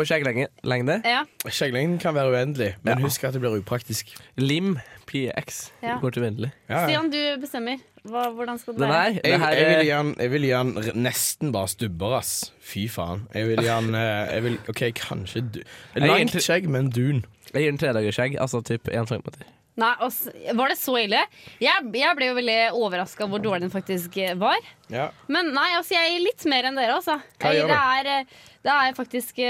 På 0.00 0.06
skjegglengde. 0.08 0.96
Ja. 1.04 1.22
Skjegglengden 1.46 1.98
kan 2.00 2.14
være 2.16 2.32
uendelig, 2.32 2.72
men 2.82 2.96
Ja. 2.96 3.04
husk 3.04 3.24
at 3.28 3.34
det 3.36 3.42
blir 3.44 3.58
upraktisk. 3.60 4.14
Lim 4.40 4.78
PX 5.06 5.70
Ja. 5.82 5.98
går 6.00 6.10
til 6.16 6.22
uendelig. 6.24 6.52
Ja, 6.70 6.80
ja. 6.80 6.86
Stian, 6.88 7.10
du 7.12 7.20
bestemmer. 7.42 7.78
Hva, 8.08 8.30
hvordan 8.32 8.56
skal 8.58 8.72
det 8.74 8.80
Den 8.80 8.88
være? 8.88 9.20
Jeg, 9.24 9.40
jeg, 9.40 9.66
vil 9.76 9.84
gi 9.84 9.90
han, 9.92 10.14
jeg 10.18 10.30
vil 10.32 10.42
gi 10.46 10.50
han 10.56 10.70
r- 10.80 10.94
nesten 10.96 11.52
bare 11.52 11.68
stubber, 11.68 12.14
ass. 12.16 12.52
Fy 12.64 12.86
faen. 12.88 13.26
Jeg 13.34 13.46
vil 13.50 13.60
gi 13.60 13.68
han 13.68 13.94
eh, 13.94 14.34
jeg 14.34 14.42
vil, 14.46 14.58
OK, 14.72 14.82
kanskje 14.96 15.42
du, 15.52 15.58
Langt 16.00 16.32
skjegg, 16.40 16.68
men 16.72 16.88
dun. 16.90 17.24
Jeg 17.52 17.62
gir 17.66 17.70
den 17.74 17.78
tredagersskjegg, 17.82 18.38
altså 18.40 18.62
typ 18.64 18.88
én 18.88 19.04
centimeter. 19.10 19.44
Nei, 19.80 19.92
altså, 20.00 20.32
Var 20.56 20.68
det 20.72 20.78
så 20.80 20.94
ille? 20.98 21.20
Jeg, 21.60 21.84
jeg 21.94 22.16
ble 22.16 22.26
jo 22.30 22.34
veldig 22.40 22.56
overraska 22.76 23.26
hvor 23.30 23.38
dårlig 23.44 23.62
den 23.68 23.70
faktisk 23.74 24.16
eh, 24.16 24.32
var. 24.40 24.56
Ja. 24.88 25.10
Men 25.28 25.52
nei, 25.52 25.68
altså, 25.76 25.94
jeg 25.98 26.14
gir 26.14 26.24
litt 26.24 26.46
mer 26.48 26.70
enn 26.70 26.80
dere, 26.80 26.96
altså. 26.96 27.18
Hva 27.38 27.52
Jeg, 27.52 27.60
gjør 27.60 27.68
det, 27.74 27.82
er, 27.98 28.10
eh, 28.16 28.24
det 28.64 28.72
er 28.78 28.96
faktisk 28.96 29.44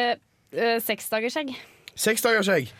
uh, 0.55 0.77
uh, 0.77 0.81
seksdagersskjegg. 0.83 1.55
Seks 2.01 2.23
seksdagers 2.23 2.47
skjegg. 2.47 2.71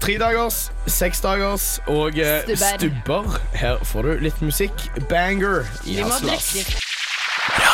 Tre 0.00 0.18
dagers, 0.18 0.58
seks 0.86 1.20
dagers 1.20 1.80
og 1.86 2.18
eh, 2.18 2.42
Stubber. 2.42 2.78
stubber. 2.78 3.40
Her 3.54 3.78
får 3.84 4.02
du 4.02 4.26
litt 4.28 4.42
musikk. 4.42 4.90
Banger 5.08 5.64
Vi 5.86 6.02
må 6.02 6.87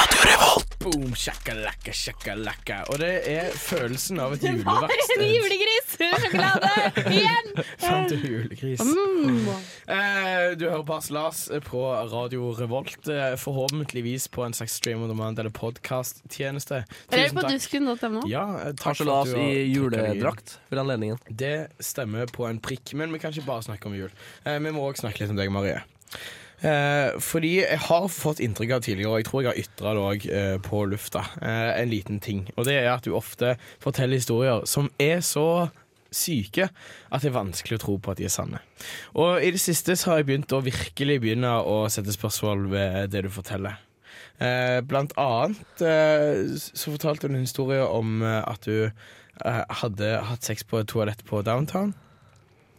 Haslas. 0.05 0.25
Revolt. 0.25 0.79
Boom, 0.79 1.15
shakalaka, 1.17 1.93
shakalaka. 1.93 2.83
Og 2.93 2.99
det 3.01 3.13
er 3.31 3.53
følelsen 3.57 4.21
av 4.21 4.35
et 4.35 4.43
Det 4.45 4.65
var 4.67 4.91
en 4.93 5.23
julegris-sjokolade! 5.31 6.73
Igjen! 7.15 7.49
Fram 7.81 8.09
til 8.11 8.27
julegris. 8.29 8.83
Mm. 8.85 9.49
Eh, 9.95 10.53
du 10.61 10.67
hører 10.69 10.85
på 10.89 10.99
Lars 11.17 11.47
på 11.69 11.85
Radio 12.13 12.51
Revolt. 12.59 13.09
Eh, 13.09 13.33
forhåpentligvis 13.41 14.29
på 14.29 14.45
en 14.45 14.57
slags 14.57 14.77
stream 14.77 15.03
on 15.03 15.13
demand 15.13 15.41
eller 15.41 15.55
podkast-tjeneste. 15.55 16.85
Eller 17.11 17.33
på 17.33 17.49
dusken.no. 17.49 18.27
Ja, 18.29 18.45
eh, 18.61 18.77
takk 18.77 19.01
for 19.01 19.15
har 19.15 19.35
i 19.41 19.65
juledrakt 19.73 20.59
for 20.69 20.85
anledningen. 20.85 21.21
Det 21.29 21.71
stemmer 21.81 22.29
på 22.29 22.49
en 22.51 22.61
prikk, 22.61 22.93
men 22.99 23.13
vi 23.15 23.25
kan 23.25 23.33
ikke 23.33 23.49
bare 23.49 23.65
snakke 23.71 23.89
om 23.89 23.97
jul. 23.97 24.13
Eh, 24.45 24.61
vi 24.61 24.75
må 24.75 24.85
òg 24.91 25.01
snakke 25.01 25.25
litt 25.25 25.33
om 25.33 25.41
deg, 25.41 25.53
Marie. 25.55 25.81
Eh, 26.61 27.17
fordi 27.21 27.57
jeg 27.61 27.81
har 27.89 28.07
fått 28.13 28.43
inntrykk 28.45 28.77
av 28.77 28.85
tidligere, 28.85 29.11
og 29.13 29.21
jeg 29.21 29.29
tror 29.29 29.43
jeg 29.43 29.51
har 29.51 29.63
ytra 29.65 29.95
det 29.95 30.05
òg 30.05 30.27
eh, 30.31 30.57
på 30.65 30.85
lufta, 30.89 31.25
eh, 31.43 31.71
en 31.81 31.91
liten 31.91 32.21
ting. 32.25 32.45
Og 32.57 32.69
det 32.69 32.79
er 32.81 32.93
at 32.95 33.05
du 33.05 33.15
ofte 33.17 33.57
forteller 33.83 34.21
historier 34.21 34.65
som 34.71 34.91
er 35.03 35.21
så 35.25 35.69
syke 36.15 36.69
at 36.69 37.25
det 37.25 37.31
er 37.31 37.35
vanskelig 37.35 37.79
å 37.79 37.83
tro 37.83 37.97
på 37.99 38.13
at 38.13 38.21
de 38.21 38.29
er 38.29 38.33
sanne. 38.33 38.61
Og 39.19 39.43
i 39.43 39.51
det 39.55 39.63
siste 39.63 39.97
så 39.99 40.13
har 40.13 40.23
jeg 40.23 40.31
begynt 40.31 40.55
å 40.55 40.63
virkelig 40.65 41.19
begynne 41.25 41.57
å 41.59 41.85
sette 41.93 42.15
spørsmål 42.15 42.69
ved 42.71 43.11
det 43.15 43.25
du 43.27 43.33
forteller. 43.35 43.81
Eh, 44.43 44.81
blant 44.83 45.15
annet 45.21 45.83
eh, 45.85 46.57
så 46.59 46.95
fortalte 46.95 47.29
du 47.29 47.37
en 47.37 47.45
historie 47.45 47.85
om 47.87 48.23
eh, 48.23 48.41
at 48.43 48.67
du 48.67 48.91
hadde 49.45 50.11
hatt 50.29 50.47
sex 50.47 50.63
på 50.63 50.79
et 50.79 50.91
toalett 50.91 51.25
på 51.27 51.41
downtown. 51.43 51.91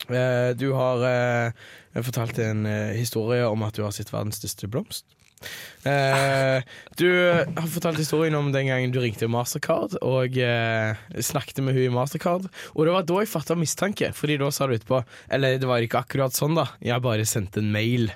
Eh, 0.09 0.51
du 0.57 0.71
har 0.75 1.03
eh, 1.09 2.01
fortalt 2.01 2.39
en 2.43 2.65
eh, 2.69 2.95
historie 2.99 3.45
om 3.47 3.65
at 3.65 3.77
du 3.77 3.83
har 3.85 3.93
sett 3.95 4.13
verdens 4.13 4.41
største 4.41 4.69
blomst. 4.71 5.07
Uh, 5.85 6.63
du 6.99 7.05
har 7.05 7.67
fortalt 7.69 7.99
historien 7.99 8.33
om 8.37 8.47
den 8.53 8.69
gangen 8.71 8.93
du 8.93 8.97
ringte 9.03 9.27
Mastercard 9.29 9.93
og 9.99 10.39
uh, 10.39 10.95
snakket 11.21 11.61
med 11.61 11.75
hun 11.75 11.83
i 11.83 11.93
Mastercard. 11.93 12.47
Og 12.73 12.87
det 12.87 12.95
var 12.95 13.05
da 13.05 13.19
jeg 13.21 13.29
fatta 13.29 13.57
mistanke, 13.59 14.09
Fordi 14.15 14.39
da 14.41 14.49
sa 14.49 14.65
du 14.65 14.73
etterpå 14.73 15.03
Eller 15.29 15.59
det 15.61 15.69
var 15.69 15.83
ikke 15.85 16.01
akkurat 16.01 16.33
sånn, 16.33 16.57
da. 16.57 16.69
Jeg 16.81 17.03
bare 17.05 17.27
sendte 17.29 17.61
en 17.61 17.69
mail. 17.75 18.09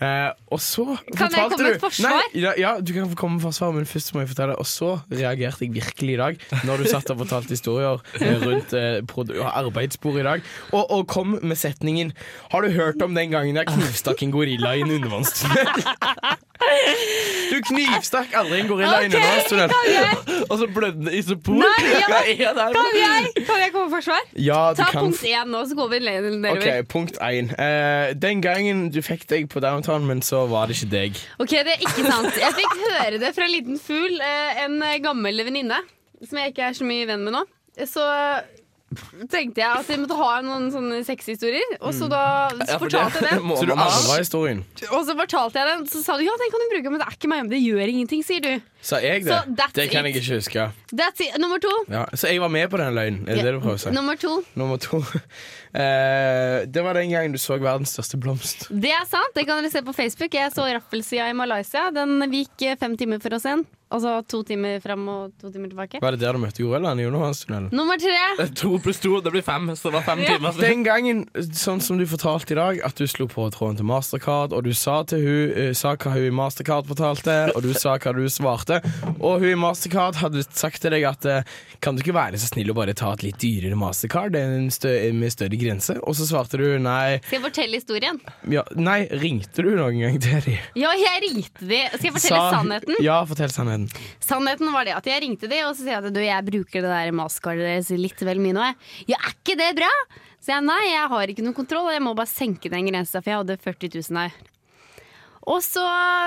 Eh, 0.00 0.30
og 0.48 0.60
så 0.64 0.84
Kan 1.12 1.28
jeg 1.28 1.50
komme 1.50 1.60
med 1.60 1.74
et 1.76 1.82
forsvar? 1.82 2.14
Nei, 2.16 2.40
ja, 2.40 2.52
ja, 2.56 2.70
du 2.80 2.92
kan 2.96 3.10
komme 3.14 3.36
med 3.36 3.44
forsvar, 3.44 3.74
men 3.76 3.84
først 3.88 4.14
må 4.14 4.22
jeg 4.24 4.30
fortelle. 4.32 4.56
Og 4.56 4.66
så 4.66 4.94
reagerte 5.12 5.66
jeg 5.66 5.74
virkelig 5.74 6.14
i 6.14 6.20
dag, 6.20 6.38
når 6.64 6.80
du 6.80 6.88
satt 6.88 7.10
og 7.12 7.20
fortalte 7.20 7.52
historier 7.52 8.00
rundt 8.46 8.72
eh, 8.72 9.44
arbeidsbordet 9.50 10.24
i 10.24 10.28
dag, 10.30 10.52
og, 10.72 10.90
og 10.90 11.06
kom 11.06 11.38
med 11.42 11.56
setningen 11.56 12.12
'Har 12.50 12.60
du 12.60 12.70
hørt 12.70 13.02
om 13.02 13.14
den 13.14 13.30
gangen 13.30 13.56
jeg 13.56 13.66
knivstakk 13.66 14.22
en 14.22 14.30
gorilla 14.30 14.72
i 14.72 14.80
en 14.80 14.90
undervannstunnel?' 14.90 16.38
Du 17.50 17.56
knivstakk 17.66 18.34
aldri 18.36 18.60
en 18.60 18.68
gorilla 18.68 19.00
i 19.02 19.08
en 19.08 19.14
undervannstunnel. 19.14 19.70
Og 20.50 20.58
så 20.58 20.68
blødde 20.74 21.04
det 21.06 21.14
isopor! 21.18 21.56
Nei, 21.58 21.96
ja. 22.38 22.52
Kan 22.54 22.90
jeg, 22.94 23.32
kan 23.46 23.58
jeg 23.64 23.72
komme 23.72 23.88
med 23.88 23.94
forsvar? 23.96 24.20
Ja, 24.36 24.60
du 24.70 24.82
Ta 24.82 24.90
kan 24.92 25.08
punkt 25.08 25.24
én 25.26 25.50
nå, 25.50 25.64
så 25.66 25.74
går 25.78 25.88
vi 25.90 25.98
nedover. 26.04 26.56
Okay, 26.56 26.84
punkt 26.86 27.18
én. 27.18 27.50
Eh, 27.58 28.14
den 28.22 28.42
gangen 28.44 28.90
du 28.94 29.00
fikk 29.02 29.26
deg 29.30 29.48
på 29.50 29.62
downtown, 29.64 29.89
men 29.98 30.22
så 30.22 30.44
var 30.50 30.70
det 30.70 30.78
ikke 30.78 30.90
deg. 30.92 31.18
Ok, 31.42 31.50
det 31.66 31.74
er 31.74 31.82
ikke 31.84 32.06
sant. 32.06 32.38
Jeg 32.38 32.56
fikk 32.58 32.76
høre 32.84 33.18
det 33.22 33.34
fra 33.36 33.46
en 33.48 33.54
liten 33.54 33.80
fugl, 33.82 34.20
eh, 34.22 34.62
en 34.66 34.78
gammel 35.02 35.42
venninne, 35.46 35.80
som 36.22 36.38
jeg 36.38 36.54
ikke 36.54 36.68
er 36.70 36.78
så 36.78 36.86
mye 36.86 37.08
venn 37.10 37.24
med 37.26 37.34
nå. 37.34 37.44
Så 37.88 38.04
tenkte 39.30 39.62
jeg 39.62 39.70
at 39.70 39.88
jeg 39.90 40.00
måtte 40.02 40.16
ha 40.18 40.30
noen 40.42 40.66
sånne 40.74 41.00
sexhistorier, 41.06 41.76
og 41.78 41.92
så 41.94 42.08
da 42.10 42.22
så 42.58 42.78
fortalte 42.82 43.20
jeg 43.22 43.38
den. 43.38 43.52
Så 43.54 43.68
du 43.68 43.72
arva 43.76 44.16
historien? 44.18 44.64
Og 44.90 45.04
så 45.06 45.14
fortalte 45.18 45.60
jeg 45.60 45.68
den, 45.70 45.84
så 45.92 46.02
sa 46.02 46.16
du 46.18 46.24
ja, 46.26 46.34
den 46.40 46.50
kan 46.50 46.64
du 46.64 46.74
bruke, 46.74 46.92
men 46.94 47.02
det 47.02 47.06
er 47.06 47.14
ikke 47.14 47.30
meg, 47.30 47.44
men 47.44 47.52
det 47.52 47.60
gjør 47.62 47.84
ingenting, 47.84 48.24
sier 48.26 48.42
du. 48.42 48.52
Sa 48.82 48.98
jeg 49.04 49.22
det? 49.26 49.30
Så 49.30 49.54
that's 49.54 49.76
Det 49.76 49.86
kan 49.92 50.06
it. 50.08 50.14
jeg 50.14 50.24
ikke 50.24 50.40
huske. 50.40 50.66
That's 50.90 51.22
it. 51.22 51.38
Nummer 51.38 51.60
to. 51.62 51.72
Ja, 51.92 52.04
så 52.16 52.32
jeg 52.32 52.42
var 52.42 52.50
med 52.50 52.66
på 52.72 52.80
den 52.80 52.94
løgnen? 52.96 53.24
Er 53.28 53.38
det 53.38 53.46
det 53.46 53.54
du 53.54 53.60
prøver 53.62 53.78
å 53.78 53.82
si? 53.84 53.94
Nummer 53.94 54.18
to. 54.18 54.36
Nummer 54.58 54.80
to. 54.82 55.02
uh, 55.04 56.66
det 56.74 56.84
var 56.86 56.98
den 56.98 57.12
gangen 57.14 57.36
du 57.36 57.38
så 57.38 57.60
verdens 57.60 57.94
største 57.94 58.18
blomst. 58.20 58.70
Det 58.72 58.90
er 58.90 59.04
sant, 59.10 59.34
det 59.36 59.46
kan 59.46 59.60
dere 59.60 59.70
se 59.70 59.84
på 59.86 59.94
Facebook. 59.94 60.34
Jeg 60.34 60.54
så 60.56 60.66
raffelsida 60.66 61.28
i 61.30 61.36
Malaysia. 61.36 61.90
Den 61.94 62.18
gikk 62.32 62.66
eh, 62.66 62.78
fem 62.80 62.96
timer 62.98 63.22
for 63.22 63.36
oss 63.36 63.46
igjen. 63.46 63.66
Altså 63.90 64.12
to 64.30 64.42
timer 64.46 64.78
fram 64.84 65.08
og 65.10 65.32
to 65.40 65.50
timer 65.50 65.68
tilbake. 65.72 65.98
Var 66.02 66.14
det 66.14 66.20
der 66.22 66.36
du 66.36 66.38
møtte 66.44 66.62
gorillaen 66.62 67.00
i 67.02 67.06
Undervannstunnelen? 67.08 67.72
Nummer 67.74 67.98
tre. 67.98 68.46
To 68.60 68.76
pluss 68.82 69.00
to, 69.02 69.16
det 69.24 69.32
blir 69.34 69.42
fem, 69.42 69.66
så 69.74 69.88
det 69.90 69.96
var 69.98 70.04
fem 70.06 70.20
Ja. 70.22 70.36
timer. 70.36 70.52
Den 70.60 70.84
gangen, 70.86 71.24
sånn 71.56 71.80
som 71.82 71.98
du 71.98 72.04
fortalte 72.06 72.54
i 72.54 72.58
dag, 72.58 72.80
at 72.86 72.94
du 73.00 73.06
slo 73.10 73.26
på 73.30 73.48
tråden 73.50 73.80
til 73.80 73.88
Mastercard, 73.90 74.52
og 74.54 74.62
du 74.66 74.70
sa 74.78 75.00
til 75.10 75.24
hun, 75.24 75.52
eh, 75.58 75.72
sa 75.74 75.96
hva 75.96 76.12
hun 76.14 76.28
i 76.28 76.30
Mastercard 76.30 76.86
fortalte, 76.86 77.36
og 77.56 77.62
du 77.66 77.72
sa 77.74 77.96
hva 77.98 78.12
du 78.14 78.22
svarte, 78.30 78.78
og 79.18 79.40
hun 79.42 79.50
i 79.50 79.58
Mastercard 79.58 80.20
hadde 80.22 80.44
sagt 80.46 80.80
til 80.84 80.94
deg 80.94 81.08
at 81.10 81.26
eh, 81.26 81.42
kan 81.82 81.96
du 81.98 82.02
ikke 82.04 82.14
være 82.14 82.38
så 82.38 82.46
snill 82.52 82.70
å 82.70 82.76
bare 82.78 82.94
ta 82.94 83.10
et 83.16 83.22
litt 83.26 83.38
dyrere 83.42 83.74
Mastercard 83.80 84.32
det 84.36 84.44
er 84.44 84.54
en 84.58 84.70
stø 84.70 84.92
med 85.16 85.32
større 85.34 85.58
grense? 85.58 85.96
Og 86.06 86.14
så 86.14 86.28
svarte 86.30 86.60
du 86.60 86.66
nei. 86.78 87.18
Skal 87.24 87.40
jeg 87.40 87.44
fortelle 87.48 87.80
historien? 87.80 88.20
Ja, 88.52 88.62
nei, 88.76 89.08
ringte 89.10 89.64
du 89.66 89.72
noen 89.74 89.98
gang 90.04 90.20
til 90.22 90.40
dem? 90.46 90.58
Ja, 90.78 90.92
jeg 90.94 91.24
ringte 91.26 91.66
dem. 91.66 91.90
Skal 91.96 92.10
jeg 92.10 92.16
fortelle 92.20 92.46
sannheten? 92.54 93.00
Ja, 93.02 93.18
fortell 93.26 93.50
sannheten. 93.50 93.79
Sannheten 94.24 94.72
var 94.74 94.88
det 94.88 94.96
at 94.96 95.08
jeg 95.10 95.22
ringte 95.24 95.50
de 95.50 95.60
og 95.66 95.74
så 95.74 95.84
sier 95.84 95.96
jeg 95.96 96.04
at 96.10 96.14
du, 96.14 96.20
jeg 96.24 96.48
bruker 96.48 96.84
det 96.84 96.90
der 96.92 97.14
maskaret 97.16 97.64
deres 97.66 97.90
litt 97.94 98.24
vel 98.26 98.42
mye 98.42 98.56
nå. 98.56 98.68
jeg. 98.70 98.78
Ja, 99.14 99.20
er 99.20 99.36
ikke 99.36 99.58
det 99.60 99.72
bra? 99.80 99.90
Så 100.40 100.54
jeg 100.54 100.64
nei, 100.64 100.80
jeg 100.88 101.10
har 101.12 101.32
ikke 101.32 101.44
noen 101.44 101.56
kontroll, 101.56 101.92
jeg 101.92 102.02
må 102.04 102.14
bare 102.16 102.30
senke 102.30 102.72
den 102.72 102.88
grensa, 102.88 103.20
for 103.20 103.32
jeg 103.32 103.42
hadde 103.42 103.60
40 103.60 103.94
000 104.00 104.20
her. 104.24 104.40
Og 105.50 105.62
så 105.64 105.84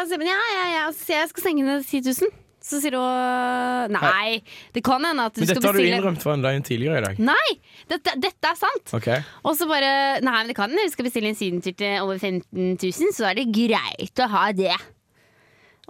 sier 0.10 0.22
hun 0.22 0.30
ja, 0.30 0.40
ja, 0.54 0.64
ja, 0.78 0.88
så 0.94 1.06
sier 1.06 1.20
jeg 1.20 1.28
jeg 1.28 1.34
skal 1.34 1.46
senke 1.48 1.68
ned 1.68 1.86
10 1.86 2.08
000. 2.10 2.40
Så 2.64 2.80
sier 2.80 2.96
hun 2.96 3.92
nei, 3.92 4.40
det 4.72 4.84
kan 4.88 5.04
hende 5.04 5.26
at 5.28 5.36
du 5.36 5.42
Men 5.42 5.50
skal 5.50 5.60
dette 5.60 5.68
har 5.68 5.76
du 5.76 5.84
innrømt 5.84 6.24
for 6.24 6.32
en 6.32 6.46
løgn 6.46 6.64
tidligere 6.64 7.02
i 7.02 7.06
dag. 7.10 7.20
Nei, 7.20 7.56
dette, 7.92 8.14
dette 8.24 8.52
er 8.54 8.60
sant. 8.60 8.94
Okay. 8.96 9.20
Og 9.44 9.58
så 9.60 9.68
bare 9.68 10.22
Nei, 10.24 10.38
men 10.38 10.52
det 10.52 10.56
kan 10.58 10.72
hende 10.72 10.86
vi 10.88 10.94
skal 10.94 11.10
bestille 11.10 11.34
en 11.34 11.40
sydentur 11.40 11.76
til 11.76 12.06
over 12.06 12.22
15 12.22 12.78
000, 12.80 13.16
så 13.18 13.28
er 13.32 13.42
det 13.42 13.50
greit 13.52 14.24
å 14.24 14.30
ha 14.32 14.46
det. 14.56 14.78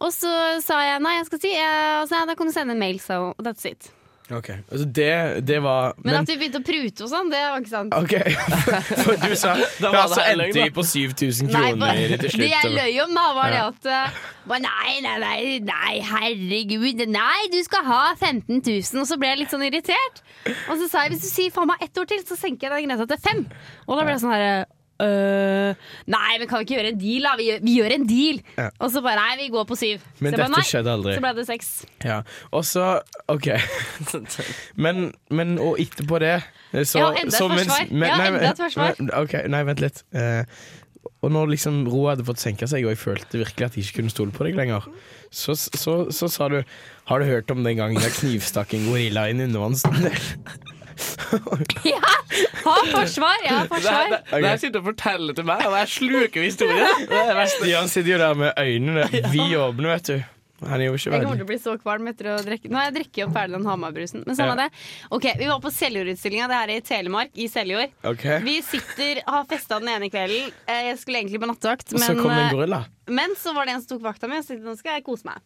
Og 0.03 0.11
så 0.11 0.29
sa 0.65 0.81
jeg 0.83 1.01
nei, 1.05 1.17
jeg 1.21 1.27
skal 1.31 1.39
si 1.45 1.51
jeg, 1.55 1.83
altså, 2.03 2.19
ja, 2.21 2.25
Da 2.27 2.35
kan 2.39 2.49
du 2.49 2.55
sende 2.55 2.75
en 2.75 2.81
mail, 2.81 2.97
så 2.99 3.19
that's 3.39 3.63
it. 3.69 3.87
ok. 4.33 4.49
Altså 4.71 4.85
det, 4.97 5.07
det 5.47 5.57
var 5.63 5.93
Men, 6.03 6.15
at 6.21 6.27
vi 6.31 6.35
begynte 6.41 6.59
å 6.61 6.65
prute 6.65 7.03
og 7.05 7.09
sånn, 7.11 7.29
det 7.31 7.39
var 7.43 7.59
ikke 7.61 7.71
sant. 7.71 7.95
Ok, 7.95 8.13
for 9.05 9.15
du 9.23 9.35
sa 9.39 9.53
var 9.83 9.95
Ja, 9.95 10.03
det 10.03 10.15
så 10.15 10.21
her 10.25 10.43
endte 10.47 10.63
vi 10.63 10.73
på 10.75 10.85
7000 10.87 11.51
Nei, 11.53 11.63
kroner 11.71 11.81
bare- 11.85 12.19
til 12.23 12.43
det 12.43 12.49
jeg 12.51 12.71
løy 12.75 12.99
om, 13.05 13.15
da, 13.19 13.25
var 13.37 13.55
Ja. 13.55 13.65
det 13.69 13.89
at 13.93 14.19
uh, 14.51 14.59
nei, 14.67 14.93
nei, 15.05 15.15
nei, 15.23 15.39
nei, 15.67 15.93
herregud. 16.09 17.03
Nei, 17.13 17.41
du 17.53 17.59
skal 17.63 17.85
ha 17.87 18.01
15 18.19 18.59
000. 18.59 19.01
Og 19.03 19.07
så 19.07 19.15
ble 19.21 19.29
jeg 19.33 19.43
litt 19.43 19.53
sånn 19.55 19.63
irritert. 19.69 20.23
Og 20.67 20.75
så 20.81 20.89
sa 20.91 21.05
jeg 21.05 21.13
hvis 21.15 21.23
du 21.23 21.29
sier 21.31 21.53
faen 21.55 21.69
meg 21.71 21.83
ett 21.85 21.97
ord 22.01 22.09
til, 22.11 22.23
så 22.27 22.35
senker 22.39 22.67
jeg 22.67 22.75
den 22.83 22.89
grensa 22.91 23.07
til 23.13 23.21
fem. 23.23 23.45
Og 23.87 23.95
da 23.99 24.03
ble 24.07 24.15
jeg 24.17 24.23
sånn 24.25 24.33
herre 24.35 24.55
øh, 25.01 25.73
nei, 26.13 26.33
men 26.39 26.47
kan 26.47 26.59
vi 26.61 26.67
ikke 26.67 26.75
gjøre 26.77 26.91
en 26.93 26.99
deal, 27.01 27.23
da? 27.25 27.33
Vi, 27.39 27.47
gjør- 27.49 27.63
vi 27.63 27.75
gjør 27.79 27.95
en 27.95 28.05
deal. 28.07 28.41
Ja. 28.57 28.67
Og 28.79 28.91
så 28.91 29.01
bare 29.01 29.15
nei, 29.23 29.39
vi 29.41 29.49
går 29.55 29.65
på 29.69 29.75
syv. 29.79 30.03
Men 30.19 30.33
så 30.33 30.37
dette 30.43 30.51
nei. 30.53 30.61
skjedde 30.69 30.93
aldri. 30.93 31.15
Så 31.17 31.25
ble 31.25 31.33
det 31.39 31.47
seks. 31.49 31.71
Ja. 32.05 32.19
Og 32.51 32.65
så 32.69 32.85
OK. 33.33 33.49
Men, 34.83 35.13
men 35.29 35.57
og 35.61 35.79
etterpå 35.81 36.19
det 36.23 36.35
eh, 36.37 36.83
så, 36.85 36.99
Ja, 36.99 37.09
enda 37.17 37.27
et 37.29 37.41
forsvar. 37.41 37.89
men- 37.89 37.99
nei, 37.99 38.27
enda 38.29 38.51
et 38.53 38.63
forsvar. 38.65 39.03
OK, 39.23 39.35
nei, 39.49 39.63
vent 39.71 39.79
litt. 39.83 40.03
Uh, 40.15 40.43
og 41.23 41.31
når 41.31 41.53
liksom 41.53 41.85
roa 41.87 42.13
hadde 42.13 42.25
fått 42.27 42.41
senka 42.41 42.67
seg, 42.67 42.83
og 42.83 42.91
jeg 42.91 42.99
følte 42.99 43.39
virkelig 43.39 43.65
at 43.65 43.75
jeg 43.77 43.85
ikke 43.85 44.01
kunne 44.01 44.11
stole 44.11 44.31
på 44.35 44.43
deg 44.47 44.57
lenger, 44.59 44.87
så, 45.31 45.55
så, 45.55 45.93
så, 46.11 46.27
sa 46.29 46.49
du 46.51 46.59
Har 47.09 47.19
du 47.19 47.25
hørt 47.25 47.49
om 47.51 47.63
den 47.63 47.77
gangen 47.79 47.99
jeg 48.03 48.11
knivstakk 48.19 48.73
en 48.75 48.85
gorilla 48.89 49.27
i 49.27 49.33
en 49.35 49.45
undervannstunnel? 49.47 50.11
Ja, 51.85 52.01
ha 52.65 52.75
forsvar! 52.91 53.41
Jeg 53.45 53.67
forsvar. 53.71 54.11
Det 54.11 54.19
det, 54.31 54.41
det 54.43 54.49
her 54.49 54.61
sitter 54.61 54.83
og 54.83 54.91
forteller 54.91 55.37
til 55.37 55.47
meg, 55.49 55.65
og 55.69 55.77
jeg 55.81 55.91
sluker 55.97 56.45
historien. 56.49 57.07
Det 57.09 57.23
er 57.23 57.33
det. 57.41 57.49
Stian 57.57 57.89
sitter 57.91 58.15
jo 58.15 58.21
der 58.23 58.37
med 58.43 58.53
øynene 58.59 59.09
vidåpne, 59.33 59.91
vet 59.95 60.13
du. 60.13 60.23
Han 60.63 60.79
er 60.79 60.85
jo 60.87 60.93
ikke 60.95 61.11
Jeg 61.11 61.23
kommer 61.25 61.35
til 61.35 61.43
å 61.43 61.47
bli 61.49 61.57
så 61.59 61.71
kvalm 61.75 62.05
etter 62.07 62.27
å 62.31 62.35
drikke 62.39 62.69
Nå 62.71 62.77
har 62.79 62.85
jeg 62.87 62.93
drukket 62.95 63.25
opp 63.25 63.33
ferdig 63.35 63.57
den 63.57 63.65
Hamar-brusen. 63.67 64.21
Men 64.23 64.37
samme 64.37 64.53
Ja. 64.53 64.61
det. 64.69 64.83
Ok, 65.17 65.25
Vi 65.41 65.49
var 65.49 65.59
på 65.59 65.71
Seljord-utstillinga. 65.75 66.45
Det 66.47 66.59
er 66.61 66.71
i 66.71 66.77
Telemark, 66.87 67.33
i 67.35 67.49
Seljord. 67.51 67.91
Okay. 68.13 68.37
Vi 68.45 68.53
sitter, 68.63 69.19
har 69.27 69.43
festa 69.49 69.81
den 69.83 69.91
ene 69.91 70.07
kvelden. 70.13 70.53
Eh, 70.63 70.85
Jeg 70.93 71.01
skulle 71.01 71.19
egentlig 71.19 71.41
på 71.43 71.49
nattevakt, 71.51 71.91
Og 71.91 71.99
så 71.99 72.13
men, 72.13 72.21
kom 72.23 72.31
en 72.31 72.45
eh, 72.45 72.53
gorilla. 72.55 72.79
Men 73.07 73.35
så 73.39 73.53
var 73.55 73.67
det 73.67 73.75
en 73.75 73.83
som 73.83 73.95
tok 73.95 74.03
vakta 74.05 74.29
mi. 74.31 74.39
Og 74.39 74.47
tenkte 74.47 74.67
nå 74.67 74.75
skal 74.79 74.97
jeg 74.97 75.05
kose 75.07 75.27
meg. 75.27 75.41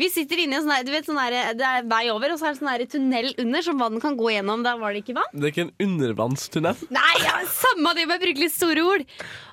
Vi 0.00 0.08
sitter 0.12 0.42
inne 0.42 0.56
i 0.56 0.60
en 0.60 0.66
sånn 0.66 0.86
du 0.86 0.92
vet, 0.94 1.06
sånn 1.08 1.20
her, 1.20 1.54
det 1.58 1.66
er 1.66 1.88
vei 1.88 2.04
over, 2.12 2.34
og 2.34 2.40
så 2.40 2.50
er 2.50 2.54
det 2.56 2.60
sånn 2.60 2.92
tunnel 2.96 3.32
under 3.42 3.66
som 3.66 3.82
vann 3.82 4.00
kan 4.02 4.18
gå 4.18 4.30
gjennom. 4.34 4.64
Der 4.66 4.78
var 4.80 4.94
det 4.94 5.04
ikke 5.04 5.18
vann. 5.18 5.34
Det 5.34 5.48
er 5.48 5.54
ikke 5.54 5.66
en 5.68 5.74
undervannstunnel. 5.88 6.86
Nei, 6.94 7.16
ja, 7.24 7.40
samme 7.56 7.96
det 7.98 8.06
med 8.06 8.18
å 8.18 8.24
bruke 8.26 8.46
litt 8.46 8.54
store 8.54 8.86
ord. 8.86 9.04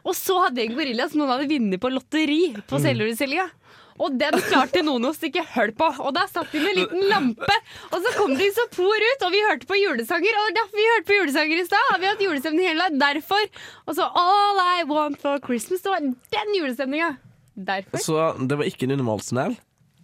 Og 0.03 0.15
så 0.17 0.39
hadde 0.45 0.63
jeg 0.63 0.71
en 0.71 0.79
gorilla 0.79 1.09
som 1.09 1.21
noen 1.21 1.35
hadde 1.35 1.51
vunnet 1.51 1.81
på 1.83 1.91
lotteri 1.93 2.41
på 2.69 2.81
Seljord-utstillinga. 2.83 3.49
Og 4.01 4.15
den 4.17 4.37
klarte 4.47 4.81
noen 4.85 5.05
å 5.05 5.13
stikke 5.13 5.43
hull 5.53 5.73
på. 5.77 5.89
Og 6.01 6.15
der 6.15 6.29
satt 6.31 6.49
de 6.53 6.61
med 6.63 6.71
en 6.73 6.79
liten 6.81 7.03
lampe. 7.11 7.57
Og 7.91 7.99
så 8.01 8.13
kom 8.17 8.33
de 8.39 8.47
så 8.55 8.65
por 8.73 9.05
ut, 9.05 9.25
og 9.27 9.35
vi 9.35 9.43
hørte 9.45 9.69
på 9.69 9.77
julesanger. 9.77 10.39
Og 10.41 10.55
derfor 10.57 10.79
vi 10.79 10.87
hørte 10.89 11.09
på 11.11 11.19
julesanger 11.19 11.61
i 11.61 11.67
stad. 11.67 11.91
Vi 11.99 12.09
har 12.09 12.15
hatt 12.15 12.25
julestemning 12.25 12.71
hele 12.71 12.87
dagen. 12.87 13.03
Derfor. 13.03 13.45
Og 13.85 13.99
så 13.99 14.07
All 14.07 14.63
I 14.79 14.87
Want 14.89 15.21
for 15.21 15.43
Christmas. 15.45 15.85
Det 15.85 15.93
var 15.93 16.01
den 16.01 16.57
julestemninga. 16.57 17.13
Derfor. 17.53 18.01
Så 18.01 18.47
det 18.47 18.57
var 18.57 18.65
ikke 18.69 18.87
en 18.87 18.97
undervannstunnel. 18.97 19.55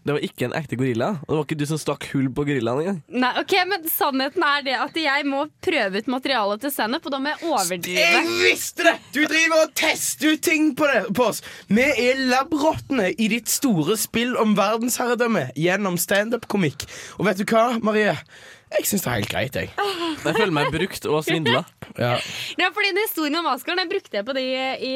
Det 0.05 0.13
var 0.15 0.23
ikke 0.23 0.45
en 0.47 0.53
ekte 0.55 0.77
gorilla. 0.79 1.09
Og 1.25 1.27
det 1.27 1.37
var 1.37 1.45
ikke 1.45 1.57
du 1.59 1.65
som 1.69 1.79
stakk 1.81 2.05
hull 2.13 2.29
på 2.33 2.45
gorillaen 2.47 2.79
engang. 2.81 2.99
Nei, 3.21 3.31
ok, 3.41 3.55
Men 3.67 3.87
sannheten 3.91 4.45
er 4.47 4.63
det 4.65 4.75
at 4.79 4.99
jeg 5.01 5.25
må 5.27 5.43
prøve 5.65 5.99
ut 5.99 6.07
materialet 6.09 6.63
til 6.63 6.73
standup, 6.73 7.05
og 7.09 7.13
da 7.13 7.19
må 7.21 7.33
jeg 7.33 7.49
overdrive. 7.49 8.05
Jeg 8.05 8.37
visste 8.45 8.87
det! 8.87 8.95
Du 9.13 9.19
driver 9.25 9.65
og 9.65 9.73
tester 9.77 10.33
ut 10.33 10.45
ting 10.45 10.71
på, 10.79 10.87
det, 10.87 11.03
på 11.17 11.27
oss. 11.27 11.43
Vi 11.67 11.83
er 11.83 12.23
labrottene 12.31 13.11
i 13.11 13.27
ditt 13.35 13.51
store 13.51 13.99
spill 13.99 14.37
om 14.39 14.55
verdensherredømme 14.57 15.49
gjennom 15.59 15.99
standup-komikk. 15.99 16.87
Og 17.19 17.27
vet 17.27 17.43
du 17.43 17.45
hva, 17.51 17.67
Marie? 17.83 18.15
Jeg 18.69 18.85
syns 18.85 19.01
det 19.03 19.09
er 19.09 19.17
helt 19.17 19.31
greit, 19.31 19.55
jeg. 19.57 19.69
Jeg 19.73 20.35
føler 20.35 20.53
meg 20.53 20.69
brukt 20.73 21.05
og 21.09 21.23
svindla. 21.25 21.63
Ja. 21.97 22.11
Ja, 22.59 22.67
fordi 22.75 22.91
den 22.93 23.01
historien 23.01 23.35
om 23.39 23.47
Asgard 23.49 23.79
den 23.81 23.89
brukte 23.89 24.19
jeg 24.19 24.25
på 24.27 24.35
det 24.37 24.43
i, 24.45 24.91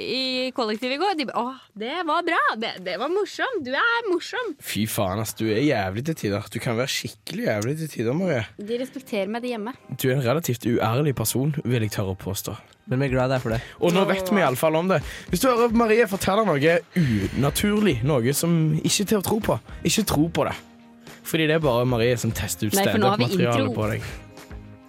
i 0.00 0.22
kollektivet 0.56 0.96
i 0.96 1.00
går. 1.02 1.18
De 1.18 1.26
å, 1.36 1.44
det 1.78 2.00
var 2.08 2.24
bra. 2.26 2.40
Det, 2.58 2.72
det 2.86 2.96
var 3.02 3.12
morsomt. 3.12 3.60
Du 3.66 3.70
er 3.76 4.08
morsom. 4.08 4.54
Fy 4.64 4.86
faen, 4.90 5.20
ass. 5.22 5.36
Du 5.38 5.44
er 5.50 5.60
jævlig 5.60 6.06
til 6.08 6.18
tider. 6.24 6.48
Du 6.50 6.58
kan 6.62 6.78
være 6.80 6.90
skikkelig 6.90 7.46
jævlig 7.50 7.76
til 7.82 7.92
tider, 7.98 8.16
Marie. 8.16 8.46
De 8.56 8.80
respekterer 8.80 9.30
meg 9.30 9.44
det 9.44 9.52
hjemme. 9.54 9.76
Du 9.92 10.08
er 10.08 10.16
en 10.16 10.24
relativt 10.24 10.64
uærlig 10.70 11.14
person, 11.20 11.52
vil 11.64 11.84
jeg 11.86 11.94
tørre 11.98 12.16
å 12.16 12.20
påstå. 12.20 12.56
Men 12.90 13.04
vi 13.04 13.10
er 13.10 13.12
glad 13.12 13.36
er 13.36 13.42
for 13.44 13.54
det. 13.54 13.60
Og 13.78 13.92
nå 13.94 14.02
vet 14.08 14.32
vi 14.32 14.40
iallfall 14.42 14.80
om 14.80 14.88
det. 14.90 14.98
Hvis 15.30 15.44
du 15.44 15.50
hører 15.50 15.76
Marie 15.76 16.08
fortelle 16.10 16.42
noe 16.48 16.80
unaturlig, 16.98 18.00
noe 18.08 18.34
som 18.34 18.56
ikke 18.80 19.04
er 19.04 19.12
til 19.12 19.20
å 19.20 19.26
tro 19.28 19.38
på, 19.52 19.60
ikke 19.86 20.08
tro 20.10 20.26
på 20.40 20.48
det. 20.48 20.56
Fordi 21.30 21.46
det 21.46 21.54
er 21.60 21.62
bare 21.62 21.86
Marie 21.86 22.16
som 22.18 22.32
tester 22.34 22.66
ut 22.66 22.74
Nei, 22.74 22.86
for 22.88 22.98
nå 22.98 23.12
har 23.12 23.20
vi 23.20 23.28
standup-materialet 23.28 23.68
intro. 23.68 23.76
på 23.76 23.90
deg. 23.92 24.08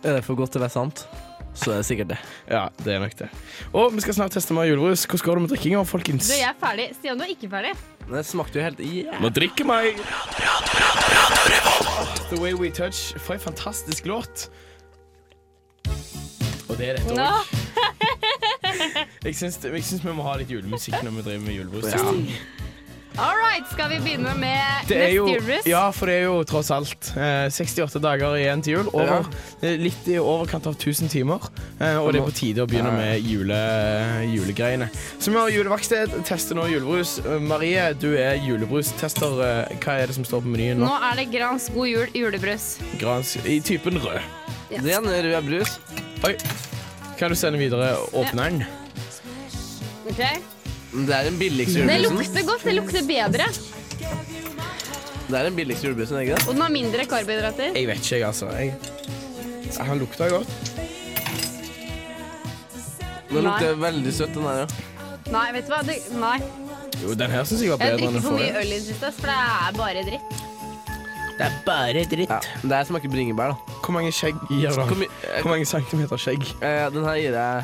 Er 0.01 0.15
det 0.17 0.23
for 0.25 0.39
godt 0.39 0.55
til 0.55 0.61
å 0.61 0.63
være 0.63 0.73
sant, 0.73 1.03
så 1.53 1.73
er 1.75 1.81
det 1.81 1.85
sikkert 1.85 2.09
det. 2.13 2.17
Ja, 2.49 2.63
det 2.81 2.95
er 2.95 3.03
nok 3.03 3.13
det. 3.19 3.27
Og 3.77 3.91
vi 3.93 4.01
skal 4.01 4.17
snart 4.17 4.33
teste 4.33 4.55
mer 4.57 4.65
julebrus. 4.65 5.03
Hvordan 5.05 5.25
går 5.27 5.37
det 5.37 5.43
med 5.43 5.53
drikkinga, 5.53 5.83
folkens? 5.85 6.31
Du, 6.31 6.37
jeg 6.39 6.49
er 6.49 6.57
ferdig. 6.61 6.87
Stian, 6.97 7.19
du 7.21 7.25
er 7.27 7.33
ikke 7.35 7.51
ferdig. 7.51 7.75
Men 8.07 8.17
det 8.17 8.25
smakte 8.25 8.57
jo 8.57 8.65
helt 8.65 8.81
yeah. 8.81 9.19
Må 9.21 9.29
drikke 9.35 9.67
meg! 9.67 10.01
The 12.31 12.39
Way 12.41 12.57
We 12.57 12.71
Touch. 12.73 13.11
For 13.21 13.37
en 13.37 13.43
fantastisk 13.43 14.09
låt. 14.09 14.47
Og 16.71 16.77
det 16.79 16.89
er 16.89 16.97
dette 16.97 17.13
Nå. 17.13 17.27
òg. 17.27 17.43
Jeg 19.21 19.35
syns, 19.37 19.59
jeg 19.61 19.83
syns 19.85 20.01
vi 20.01 20.13
må 20.15 20.23
ha 20.25 20.33
litt 20.39 20.49
julemusikk 20.49 21.03
når 21.05 21.19
vi 21.19 21.23
driver 21.27 21.43
med 21.45 21.53
julebrus. 21.59 21.85
All 23.19 23.35
right, 23.35 23.65
skal 23.73 23.89
vi 23.91 23.97
begynne 23.99 24.31
med 24.39 24.87
Det 24.87 24.95
er 24.95 25.09
jo, 25.11 25.25
neste 25.27 25.41
julebrus? 25.41 25.65
ja, 25.67 25.81
for 25.91 26.07
det 26.07 26.13
er 26.15 26.23
jo 26.29 26.35
tross 26.47 26.69
alt 26.71 27.09
eh, 27.19 27.49
68 27.51 27.99
dager 28.01 28.37
igjen 28.39 28.61
til 28.63 28.77
jul. 28.77 28.87
Over, 28.95 29.25
ja. 29.61 29.73
Litt 29.81 30.07
i 30.07 30.15
overkant 30.21 30.69
av 30.71 30.77
1000 30.77 31.11
timer. 31.11 31.43
Eh, 31.83 31.97
og 31.99 32.13
det 32.15 32.21
er 32.21 32.29
på 32.29 32.33
tide 32.39 32.63
å 32.63 32.69
begynne 32.71 32.93
med 32.95 33.27
jule, 33.27 33.57
julegreiene. 34.31 34.87
Så 35.19 35.33
vi 35.33 35.37
har 35.41 35.51
juleverksted, 35.51 36.15
tester 36.29 36.55
nå 36.57 36.69
julebrus. 36.71 37.17
Marie, 37.43 37.83
du 37.99 38.13
er 38.15 38.39
julebrustester. 38.45 39.35
Eh, 39.49 39.75
hva 39.83 39.97
er 39.99 40.07
det 40.07 40.15
som 40.17 40.25
står 40.31 40.45
på 40.47 40.53
menyen 40.55 40.79
nå? 40.79 40.87
Nå 40.87 41.11
er 41.11 41.19
det 41.19 41.27
Grans 41.35 41.67
god 41.75 41.91
jul 41.91 42.15
julebrus. 42.15 42.69
Grans, 43.01 43.35
I 43.43 43.59
typen 43.59 43.99
rød. 44.01 44.23
Yes. 44.71 44.85
Det 44.87 44.95
er 44.95 45.03
en 45.03 45.11
rød 45.11 45.51
brus. 45.51 45.75
Oi. 46.23 46.37
Kan 47.19 47.35
du 47.35 47.37
sende 47.37 47.59
videre 47.59 47.91
åpneren? 48.15 48.63
Ok. 50.07 50.23
Det 50.91 51.13
er 51.15 51.23
den 51.29 51.37
billigste 51.39 51.79
Det 51.79 51.85
julebrusen. 51.87 52.17
lukter 52.17 52.43
godt. 52.51 52.63
Det 52.67 52.73
lukter 52.75 53.01
bedre. 53.07 53.45
Det 55.31 55.39
er 55.39 55.43
den 55.47 55.55
billigste 55.55 55.87
julebrusen, 55.87 56.19
ikke 56.19 56.35
det? 56.35 56.47
Og 56.47 56.53
den 56.53 56.61
har 56.61 56.69
mindre 56.73 57.05
karbohydrater. 57.05 57.71
Jeg 57.75 57.87
vet 57.87 58.01
ikke, 58.03 58.15
jeg, 58.19 58.27
altså. 58.27 58.49
Jeg, 58.49 58.73
han 59.87 59.99
lukta 59.99 60.27
godt. 60.27 60.47
Den 63.31 63.37
Nei. 63.37 63.43
lukter 63.45 63.75
veldig 63.79 64.13
søtt, 64.13 64.33
den 64.35 64.43
der, 64.43 64.57
ja. 64.59 64.65
Nei, 65.31 65.45
vet 65.55 65.67
du 65.69 65.71
hva? 65.71 65.81
Det, 65.87 65.95
nei. 66.19 66.37
Jo, 67.01 67.13
den 67.15 67.31
her 67.31 67.45
syns 67.47 67.61
jeg 67.63 67.71
var 67.71 67.77
Jeg 67.79 67.93
bedre 67.93 67.93
enn 67.93 67.99
drikker 68.01 68.13
den 68.17 68.21
for 68.25 68.31
mye 68.35 68.49
forrige. 68.51 68.59
øl 68.59 68.67
i 68.67 68.75
det 68.75 68.83
siste, 68.89 69.11
for 69.15 69.31
det 69.31 69.37
er 69.39 69.77
bare 69.77 70.03
dritt. 70.09 70.33
Det 71.37 71.45
er 71.47 71.53
bare 71.65 72.03
dritt. 72.11 72.29
Ja, 72.35 72.39
det 72.67 72.75
her 72.75 72.83
smaker 72.89 73.09
bringebær, 73.13 73.53
da. 73.53 73.77
Hvor 73.85 73.95
mange 73.95 74.11
skjegg 74.11 74.35
gir 74.49 74.67
du? 74.75 74.81
Hvor 74.81 74.99
mye- 74.99 75.13
eh, 75.37 75.47
mange 75.47 75.65
centimeter 75.65 76.17
skjegg? 76.19 76.43
eh, 76.61 76.89
den 76.93 77.03
her 77.07 77.15
gir 77.15 77.31
jeg 77.31 77.63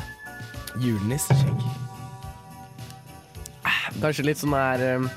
Julenisseskjegg. 0.80 1.60
Kanskje 4.00 4.24
litt 4.24 4.38
sånn 4.38 4.54
her 4.56 4.80
eh, 4.80 5.08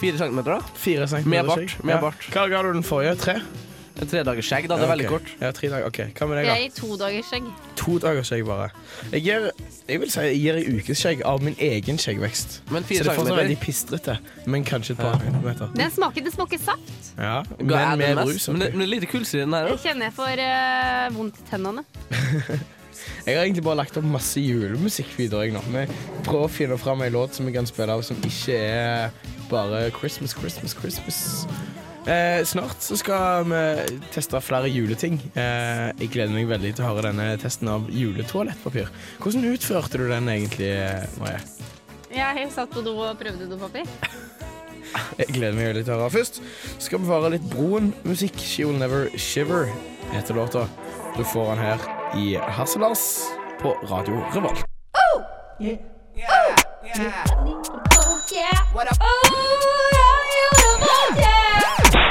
Fire 0.00 0.18
centimeter, 0.18 0.58
da. 0.58 0.74
Fire 0.76 1.06
centimeter 1.08 1.46
Med 1.46 1.46
bart, 1.46 1.84
med 1.84 1.94
Ja. 1.94 2.00
bart. 2.00 2.26
Hva 2.32 2.48
ga 2.50 2.62
du 2.62 2.72
den 2.74 2.82
forrige? 2.84 3.16
Tre? 3.18 3.40
En 3.98 4.06
tredagers 4.06 4.44
skjegg, 4.44 4.66
da. 4.68 4.76
Det 4.76 4.84
er 4.84 4.88
Ja, 4.90 4.92
veldig 4.92 5.06
kort. 5.08 5.28
Ja, 5.40 5.50
tre 5.56 5.68
dager. 5.72 5.86
OK. 5.86 5.96
Hva 6.12 6.26
med 6.28 6.36
deg, 6.36 6.46
Jeg 6.52 6.64
gir 6.66 6.74
to 6.82 6.96
dagers 7.00 7.30
skjegg. 7.30 7.46
To 7.80 7.94
dagers 7.98 8.28
skjegg 8.28 8.44
bare. 8.44 8.66
Jeg 9.10 9.22
gir, 9.24 9.46
jeg 9.88 10.00
vil 10.02 10.10
si 10.10 10.20
jeg 10.20 10.36
gir 10.42 10.56
en 10.58 10.76
ukes 10.76 11.00
skjegg 11.00 11.22
av 11.24 11.40
min 11.42 11.56
egen 11.58 11.96
skjeggvekst. 11.96 12.58
Men 12.70 12.82
Så 12.84 12.88
det 12.88 13.06
er 13.06 13.14
fortsatt 13.16 13.38
veldig 13.40 13.58
pistrete, 13.58 14.18
men 14.44 14.64
kanskje 14.64 14.90
et 14.90 14.98
par 14.98 15.12
Ja. 15.14 15.18
centimeter. 15.24 15.70
Den 15.74 15.90
smaker, 15.90 16.20
det 16.24 16.32
smaker 16.34 16.58
saft. 16.58 17.16
Ja, 17.16 17.42
men 17.58 17.98
med 17.98 18.14
mest? 18.16 18.26
brus. 18.28 18.48
Men 18.48 18.58
det, 18.60 18.68
oppi. 18.68 18.76
men 18.76 18.86
det 18.90 18.92
er 18.96 19.00
lite 19.00 19.06
kulsyre 19.10 19.40
i 19.40 19.44
den 19.46 19.52
her 19.54 19.64
Det 19.64 19.72
òg. 19.72 19.80
kjenner 19.80 20.02
jeg 20.02 20.12
får 20.12 20.38
eh, 20.44 21.08
vondt 21.16 21.34
i 21.40 21.50
tennene. 21.50 21.84
Jeg 23.26 23.36
har 23.36 23.44
egentlig 23.44 23.64
bare 23.66 23.80
lagt 23.82 23.96
opp 23.98 24.06
masse 24.08 24.42
julemusikk 24.42 25.14
videre 25.18 25.46
jeg 25.46 25.56
nå. 25.56 25.62
Vi 25.70 25.86
prøver 26.26 26.46
å 26.46 26.52
finne 26.52 26.78
fram 26.80 27.02
en 27.04 27.16
låt 27.16 27.36
som 27.36 27.48
vi 27.48 27.54
kan 27.56 27.68
spille 27.68 27.96
av 27.96 28.04
som 28.06 28.20
ikke 28.26 28.56
er 28.56 29.34
bare 29.50 29.88
Christmas, 29.96 30.34
Christmas, 30.36 30.76
Christmas. 30.78 31.20
Eh, 32.06 32.44
snart 32.46 32.82
så 32.86 32.94
skal 32.96 33.48
vi 33.50 34.00
teste 34.14 34.38
flere 34.40 34.70
juleting. 34.70 35.18
Eh, 35.34 35.88
jeg 35.98 36.12
gleder 36.14 36.36
meg 36.36 36.46
veldig 36.50 36.76
til 36.76 36.86
å 36.86 36.92
høre 36.92 37.08
denne 37.08 37.32
testen 37.42 37.70
av 37.72 37.88
juletoalettpapir. 37.90 38.92
Hvordan 39.22 39.48
utførte 39.50 39.98
du 39.98 40.06
den 40.12 40.30
egentlig, 40.30 40.70
Marie? 41.18 41.42
Jeg 42.14 42.46
satt 42.54 42.70
på 42.70 42.84
do 42.86 42.94
og 43.02 43.18
prøvde 43.18 43.50
dopapir. 43.50 43.90
Jeg 45.18 45.32
gleder 45.34 45.56
meg 45.56 45.72
veldig 45.72 45.84
til 45.84 45.96
å 45.96 45.98
høre. 45.98 46.14
Først 46.14 46.40
skal 46.78 47.02
vi 47.02 47.10
få 47.10 47.18
høre 47.18 47.34
litt 47.34 47.50
Broen-musikk. 47.50 48.38
She 48.38 48.64
Will 48.64 48.78
Never 48.80 49.10
Shiver 49.18 49.72
heter 50.14 50.38
låta. 50.38 50.66
Du 51.18 51.24
får 51.26 51.56
den 51.56 51.64
her 51.66 51.95
i 52.14 52.36
Hasselas 52.36 53.24
på 53.60 53.68
Radio 53.68 54.14
Revolt. 54.34 54.64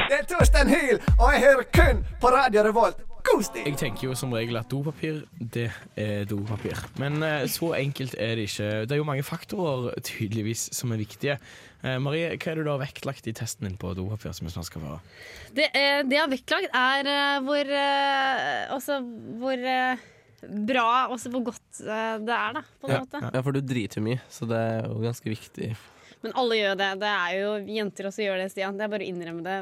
Det 0.10 0.18
er 0.20 0.26
Torstein 0.30 0.70
Hyl, 0.70 1.02
og 1.20 1.34
jeg 1.34 1.40
hører 1.42 1.64
kun 1.74 2.06
på 2.22 2.28
Radio 2.28 2.62
Revolt. 2.62 3.15
God! 3.36 3.58
Jeg 3.60 3.76
tenker 3.80 4.06
jo 4.08 4.14
som 4.16 4.32
regel 4.32 4.56
at 4.56 4.70
dopapir, 4.72 5.18
det 5.36 5.66
er 6.00 6.24
dopapir. 6.30 6.78
Men 7.02 7.18
eh, 7.26 7.44
så 7.52 7.74
enkelt 7.76 8.14
er 8.16 8.38
det 8.40 8.46
ikke. 8.48 8.68
Det 8.88 8.96
er 8.96 9.02
jo 9.02 9.08
mange 9.08 9.26
faktorer 9.28 9.96
tydeligvis 10.08 10.70
som 10.76 10.94
er 10.96 11.02
viktige. 11.02 11.36
Eh, 11.84 11.98
Marie, 12.00 12.30
hva 12.40 12.52
er 12.54 12.62
det 12.62 12.64
du 12.66 12.72
har 12.72 12.80
vektlagt 12.80 13.28
i 13.28 13.34
testen 13.36 13.68
din 13.68 13.76
på 13.82 13.92
dopapir? 13.98 14.32
som 14.36 14.48
vi 14.48 14.54
snart 14.56 14.70
skal 14.70 14.86
få? 14.86 15.00
Det, 15.58 15.68
eh, 15.76 16.00
det 16.08 16.16
jeg 16.16 16.24
har 16.24 16.32
vektlagt, 16.32 16.70
er 16.80 17.12
eh, 17.12 17.42
hvor 17.50 17.74
eh, 17.82 18.72
Altså 18.78 19.02
hvor 19.42 19.68
eh, 19.76 20.06
bra 20.72 20.88
også 21.12 21.34
hvor 21.36 21.44
godt 21.52 21.84
eh, 21.84 22.16
det 22.24 22.38
er, 22.40 22.56
da, 22.62 22.64
på 22.80 22.88
en 22.88 22.96
Ja, 22.96 23.02
måte. 23.04 23.20
ja. 23.26 23.34
Ja, 23.36 23.44
for 23.44 23.52
du 23.58 23.60
driter 23.66 24.00
jo 24.00 24.08
mye, 24.08 24.24
så 24.32 24.48
det 24.48 24.64
er 24.64 24.88
jo 24.88 25.04
ganske 25.04 25.32
viktig. 25.36 25.74
Men 26.24 26.34
alle 26.40 26.62
gjør 26.62 26.80
det. 26.80 26.92
Det 27.04 27.12
er 27.12 27.36
jo 27.42 27.52
jenter 27.82 28.08
også 28.14 28.24
gjør 28.30 28.40
det, 28.46 28.48
Stian. 28.56 28.80
Det 28.80 28.88
er 28.88 28.96
bare 28.96 29.04
å 29.06 29.12
innrømme 29.12 29.44
det. 29.46 29.60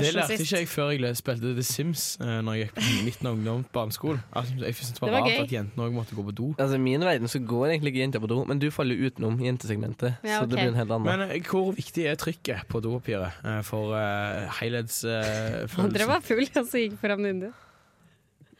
Det 0.00 0.12
lærte 0.14 0.36
sist. 0.36 0.44
ikke 0.46 0.60
jeg 0.60 0.68
før 0.68 0.92
jeg 0.94 1.16
spilte 1.20 1.52
The 1.56 1.64
Sims 1.66 2.04
uh, 2.20 2.38
Når 2.46 2.56
jeg 2.58 2.66
gikk 2.66 2.78
på 2.78 3.04
midten 3.06 3.28
av 3.30 3.36
ungdom 3.38 3.64
barneskolen. 3.72 4.22
Altså, 4.32 4.56
jeg 4.60 4.78
syntes 4.78 4.92
det 4.92 5.02
var, 5.02 5.08
Det 5.08 5.14
var 5.16 5.26
rart 5.26 5.32
gøy. 5.32 5.42
at 5.44 5.54
jentene 5.56 5.86
òg 5.86 5.96
måtte 5.96 6.16
gå 6.18 6.24
på 6.28 6.34
do. 6.40 6.48
Altså 6.58 6.78
I 6.78 6.82
min 6.86 7.04
verden 7.08 7.32
så 7.32 7.42
går 7.52 7.66
egentlig 7.74 7.94
ikke 7.94 8.02
jenter 8.04 8.24
på 8.24 8.30
do, 8.32 8.40
men 8.44 8.62
du 8.62 8.70
faller 8.70 9.06
utenom 9.06 9.38
jentesegmentet. 9.42 10.16
Ja, 10.22 10.40
Så 10.40 10.50
det 10.50 10.58
blir 10.58 10.72
en 10.72 10.80
helt 10.80 10.96
annen. 10.96 11.06
Men 11.06 11.28
uh, 11.30 11.50
hvor 11.50 11.70
viktig 11.76 12.06
er 12.06 12.18
trykket 12.20 12.66
på 12.68 12.80
dopapiret 12.84 13.38
uh, 13.44 13.60
for 13.66 13.94
uh, 13.94 14.00
Dere 14.00 14.50
helhetsfølelsen? 14.62 16.08
var 16.08 16.20
full, 16.24 16.50
og 16.56 16.66
så 16.66 16.84
gikk 16.86 16.98
foran 17.00 17.24
vinduet. 17.24 17.62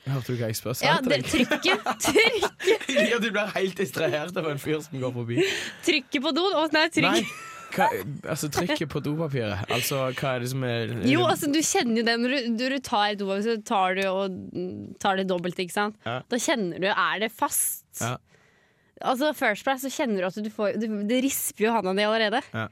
Hørte 0.07 0.35
du 0.35 0.39
hva 0.39 0.49
jeg 0.53 0.57
spør? 0.61 0.77
Ja, 0.87 0.99
trykket 1.03 1.35
det, 1.35 1.59
deg? 1.65 1.89
trykket, 2.07 3.11
Ja, 3.11 3.19
du 3.19 3.29
blir 3.35 3.51
helt 3.57 3.81
distrahert 3.81 4.37
av 4.39 4.47
en 4.53 4.61
fyr 4.63 4.79
som 4.85 5.01
går 5.03 5.15
forbi. 5.17 5.41
trykket 5.87 6.23
på 6.23 6.33
do? 6.37 6.45
Å, 6.47 6.69
nei, 6.75 6.87
trykk. 6.95 7.09
Nei, 7.11 7.25
hva, 7.77 7.87
altså 8.33 8.49
trykket 8.53 8.91
på 8.93 9.03
dopapiret. 9.05 9.67
Altså, 9.73 10.07
hva 10.17 10.35
er 10.35 10.45
det 10.45 10.51
som 10.53 10.65
er 10.67 10.95
Jo, 11.09 11.25
altså 11.29 11.51
du 11.53 11.59
kjenner 11.61 12.01
jo 12.01 12.07
det 12.07 12.15
når 12.23 12.35
du, 12.35 12.63
du 12.63 12.79
tar 12.85 13.17
dopapir, 13.21 13.45
så 13.47 13.57
tar 13.67 13.99
du 13.99 14.03
og 14.11 14.39
tar 15.03 15.21
det 15.21 15.27
dobbelt, 15.31 15.61
ikke 15.63 15.77
sant? 15.77 15.99
Ja. 16.07 16.21
Da 16.31 16.41
kjenner 16.41 16.83
du 16.83 16.89
Er 16.91 17.21
det 17.23 17.33
fast? 17.35 17.85
Ja. 18.01 18.17
Altså 19.05 19.33
First 19.37 19.67
Price, 19.67 19.85
så 19.85 19.93
kjenner 19.93 20.25
du 20.25 20.29
at 20.31 20.39
du 20.41 20.49
får 20.53 20.79
du, 20.81 20.87
Det 21.09 21.21
risper 21.27 21.67
jo 21.69 21.75
handa 21.75 21.93
di 21.97 22.07
allerede. 22.07 22.41
Ja. 22.55 22.69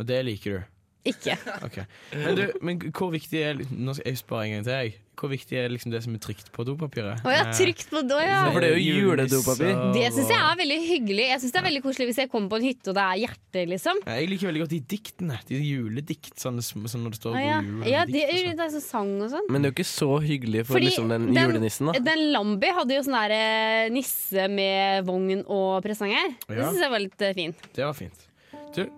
Og 0.00 0.08
det 0.08 0.22
liker 0.28 0.56
du. 0.58 0.72
Ikke. 1.06 1.36
Okay. 1.66 1.84
Men, 2.12 2.34
du, 2.38 2.44
men 2.66 2.78
hvor 2.90 3.10
viktig 3.14 3.42
er 3.46 3.60
Nå 3.70 3.94
skal 3.96 4.10
jeg 4.12 4.18
spørre 4.22 4.46
en 4.48 4.56
gang 4.58 4.64
til. 4.66 4.72
Jeg. 4.86 4.94
Hvor 5.16 5.30
viktig 5.32 5.56
er 5.56 5.70
liksom 5.72 5.88
det 5.94 6.02
som 6.04 6.12
er 6.12 6.20
trygt 6.20 6.50
på 6.52 6.64
dopapiret? 6.68 7.22
Å 7.24 7.30
ja, 7.32 7.44
Eh, 7.46 7.52
trygt 7.56 7.86
på 7.88 8.02
do, 8.04 8.18
ja. 8.20 8.42
for 8.52 8.60
det 8.60 8.68
er 8.68 8.74
jo 8.76 8.98
juledopapir. 9.00 9.70
Det 9.94 10.10
syns 10.12 10.28
jeg 10.28 10.36
er 10.44 10.58
veldig 10.60 10.76
hyggelig. 10.90 11.24
Jeg 11.30 11.40
synes 11.40 11.54
det 11.54 11.60
er 11.62 11.64
veldig 11.70 11.80
koselig 11.86 12.08
Hvis 12.10 12.18
jeg 12.20 12.30
kommer 12.34 12.50
på 12.52 12.58
en 12.60 12.66
hytte 12.66 12.92
og 12.92 12.98
det 12.98 13.04
er 13.06 13.22
hjerte, 13.22 13.62
liksom. 13.70 14.02
Ja, 14.04 14.16
Jeg 14.20 14.28
liker 14.34 14.50
veldig 14.50 14.62
godt 14.66 14.74
de 14.74 14.80
diktene. 14.92 15.38
De 15.48 15.60
juledikt, 15.62 16.34
sånn, 16.42 16.60
sånn 16.60 17.06
når 17.06 17.16
det 17.16 17.20
står 17.22 17.32
Å, 17.32 17.44
ja. 17.46 17.56
god 17.62 17.70
jul. 17.72 17.88
ja, 17.94 18.04
det, 18.12 18.26
sånn. 18.28 18.52
det 18.60 18.66
er 18.66 18.74
sånn 18.76 18.84
sang 18.90 19.14
og 19.24 19.32
sånn. 19.38 19.48
Men 19.48 19.64
det 19.64 19.70
er 19.70 19.72
jo 19.72 19.76
ikke 19.78 19.88
så 19.94 20.10
hyggelig 20.26 20.66
for 20.68 20.76
Fordi 20.76 20.90
liksom 20.90 21.08
den, 21.14 21.26
den- 21.32 21.40
julenissen, 21.48 21.88
da. 21.94 22.04
Den 22.12 22.26
Lambi 22.36 22.74
hadde 22.82 22.98
jo 23.00 23.06
sånn 23.08 23.16
der 23.22 23.36
eh, 23.38 23.88
nisse 23.96 24.48
med 24.52 25.08
vogn 25.08 25.40
og 25.48 25.80
presanger. 25.86 26.36
Det 26.44 26.60
Ja. 26.60 26.68
syns 26.68 26.84
jeg 26.84 26.92
var 26.92 27.00
litt 27.08 27.26
fint. 27.40 27.56
Det 27.72 27.84
var 27.88 27.94
fint. 27.96 28.28
Du, 28.76 28.82
eh, 28.84 28.88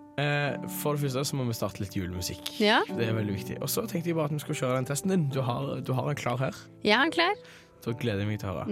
for 0.81 0.89
det 0.97 1.01
første 1.05 1.23
så 1.29 1.33
må 1.39 1.43
vi 1.47 1.53
starte 1.57 1.81
litt 1.83 1.95
julemusikk. 1.97 2.43
Ja. 2.61 2.79
Det 2.87 3.05
er 3.07 3.15
veldig 3.17 3.35
viktig. 3.35 3.55
Og 3.63 3.69
så 3.71 3.79
tenkte 3.89 4.07
jeg 4.11 4.17
bare 4.17 4.29
at 4.31 4.35
vi 4.35 4.43
skulle 4.43 4.61
kjøre 4.61 4.79
den 4.79 4.89
testen 4.89 5.09
din. 5.13 5.23
Du 5.33 5.41
har, 5.45 5.61
du 5.85 5.91
har 5.97 6.05
den 6.09 6.19
klar 6.19 6.37
her. 6.41 6.53
Jeg 6.83 6.97
en 6.97 7.13
klar. 7.13 7.35
Så 7.83 7.89
gleder 7.95 8.21
jeg 8.25 8.31
meg 8.31 8.39
til 8.41 8.49
å 8.51 8.53
høre. 8.57 8.67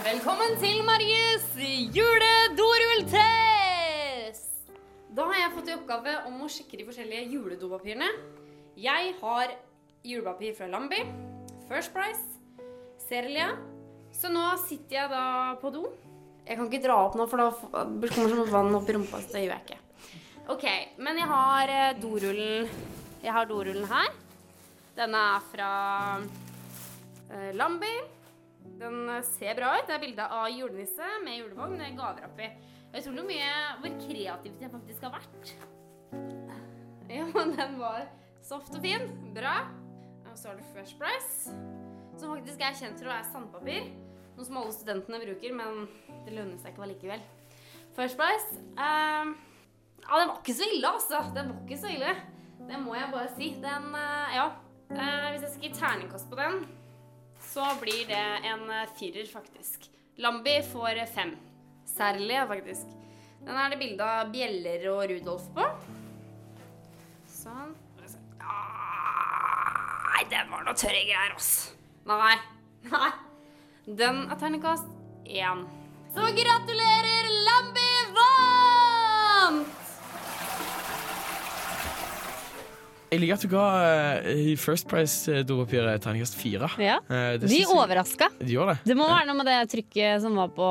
Velkommen 0.00 0.52
til 0.58 0.78
Maries 0.82 1.46
juledorulltest! 1.94 4.48
Da 5.14 5.22
har 5.28 5.36
jeg 5.38 5.52
fått 5.54 5.68
i 5.70 5.76
oppgave 5.76 6.12
om 6.30 6.36
å 6.42 6.48
sjekke 6.50 6.76
de 6.80 6.86
forskjellige 6.88 7.28
juledopapirene. 7.34 8.10
Jeg 8.80 9.02
har 9.20 9.46
julepapir 10.06 10.52
fra 10.56 10.66
Lambi, 10.72 11.00
First 11.68 11.90
Price, 11.94 12.24
Cerelia. 13.08 13.48
Så 14.14 14.28
nå 14.32 14.56
sitter 14.64 14.94
jeg 15.02 15.08
da 15.12 15.24
på 15.60 15.70
do. 15.74 15.82
Jeg 16.46 16.56
kan 16.58 16.66
ikke 16.66 16.82
dra 16.86 16.94
opp 17.04 17.14
nå, 17.18 17.24
for 17.30 17.36
da 17.38 17.50
kommer 17.60 18.28
det 18.32 18.38
som 18.40 18.50
vann 18.50 18.74
opp 18.80 18.88
i 18.90 18.94
rumpa. 18.96 19.16
Så 19.22 19.28
det 19.36 19.42
gjør 19.44 19.54
jeg 19.58 19.64
ikke. 19.68 19.80
Ok, 20.50 20.64
men 20.98 21.14
jeg 21.20 21.30
har 21.30 21.70
eh, 21.70 21.98
dorullen 22.02 22.70
Jeg 23.22 23.30
har 23.36 23.46
dorullen 23.46 23.84
her. 23.86 24.08
Denne 24.96 25.18
er 25.36 25.44
fra 25.46 25.68
uh, 26.18 27.50
Lambi. 27.54 27.92
Den 28.80 28.96
eh, 29.12 29.20
ser 29.28 29.54
bra 29.60 29.76
ut. 29.76 29.84
Det 29.86 29.94
er 29.94 30.00
bilde 30.02 30.24
av 30.26 30.48
julenisse 30.50 31.10
med 31.22 31.36
julevogn 31.38 31.76
med 31.78 31.94
gaver 31.94 32.26
oppi. 32.26 32.48
Jeg 32.90 33.04
tror 33.04 33.14
noe 33.14 33.28
mye 33.28 33.52
hvor 33.78 33.94
kreativt 34.00 34.64
jeg 34.64 34.72
faktisk 34.72 35.06
har 35.06 35.12
vært. 35.20 35.52
Ja, 37.12 37.28
men 37.28 37.54
den 37.60 37.76
var 37.78 38.08
soft 38.42 38.74
og 38.74 38.82
fin. 38.82 39.06
Bra. 39.36 39.68
Og 40.32 40.34
så 40.34 40.50
har 40.50 40.58
du 40.58 40.64
Fresh 40.72 40.98
Price, 40.98 41.54
som 42.18 42.32
faktisk 42.32 42.64
er 42.66 42.74
kjent 42.80 42.98
for 42.98 43.06
å 43.06 43.12
være 43.12 43.28
sandpapir. 43.30 43.86
Noe 44.34 44.48
som 44.48 44.58
alle 44.58 44.74
studentene 44.74 45.22
bruker, 45.22 45.54
men 45.54 45.86
det 46.26 46.34
lønner 46.34 46.58
seg 46.58 46.74
ikke 46.74 46.88
allikevel. 46.88 47.22
First 47.94 48.18
Price 48.18 48.58
eh, 48.78 49.32
Ja, 50.06 50.18
den 50.18 50.28
var 50.28 50.40
ikke 50.40 50.56
så 50.56 50.66
ille, 50.66 50.90
altså. 50.90 51.22
Den 51.34 51.52
var 51.52 51.62
ikke 51.64 51.80
så 51.80 51.92
ille. 51.92 52.14
Det 52.70 52.80
må 52.82 52.94
jeg 52.94 53.10
bare 53.12 53.30
si. 53.36 53.50
Den, 53.62 53.88
eh, 53.94 54.36
ja. 54.36 54.46
Eh, 54.90 55.26
hvis 55.30 55.44
jeg 55.44 55.50
skal 55.52 55.64
gi 55.66 55.72
terningkast 55.78 56.30
på 56.30 56.38
den, 56.38 56.60
så 57.50 57.66
blir 57.80 58.06
det 58.10 58.24
en 58.50 58.66
eh, 58.70 58.88
firer, 58.98 59.26
faktisk. 59.30 59.88
Lambi 60.20 60.58
får 60.72 61.04
fem. 61.14 61.36
Særlig, 61.86 62.40
faktisk. 62.48 62.96
Den 63.40 63.56
er 63.56 63.72
det 63.72 63.78
bilde 63.80 64.04
av 64.04 64.30
bjeller 64.32 64.84
og 64.92 65.04
Rudolf 65.10 65.46
på. 65.56 65.64
Sånn. 67.30 67.74
Nei, 70.10 70.22
den 70.28 70.50
var 70.52 70.64
noe 70.66 70.76
tørre 70.76 71.02
greier, 71.06 71.34
ass. 71.36 71.72
Nei. 72.08 72.36
Nei. 72.92 73.10
Den 73.86 74.26
er 74.28 74.36
terningkast 74.38 74.86
én. 75.24 75.64
Så 76.12 76.26
gratulerer, 76.36 77.30
Lambi 77.46 77.90
vant! 78.16 79.80
Jeg 83.10 83.18
liker 83.24 83.34
at 83.34 83.42
du 83.42 83.50
ga 83.50 83.64
eh, 84.22 84.28
i 84.52 84.56
First 84.60 84.86
Price-dopapiret 84.90 86.02
terningkast 86.04 86.36
fire. 86.38 86.68
Ja. 86.78 87.00
Eh, 87.10 87.32
det 87.42 87.50
De 87.50 87.64
overraska. 87.66 88.28
De 88.38 88.54
det. 88.54 88.76
Det 88.86 88.96
må 88.98 89.08
være 89.10 89.26
noe 89.26 89.38
med 89.40 89.50
det 89.50 89.58
trykket 89.72 90.22
som 90.22 90.38
var 90.38 90.52
på 90.54 90.68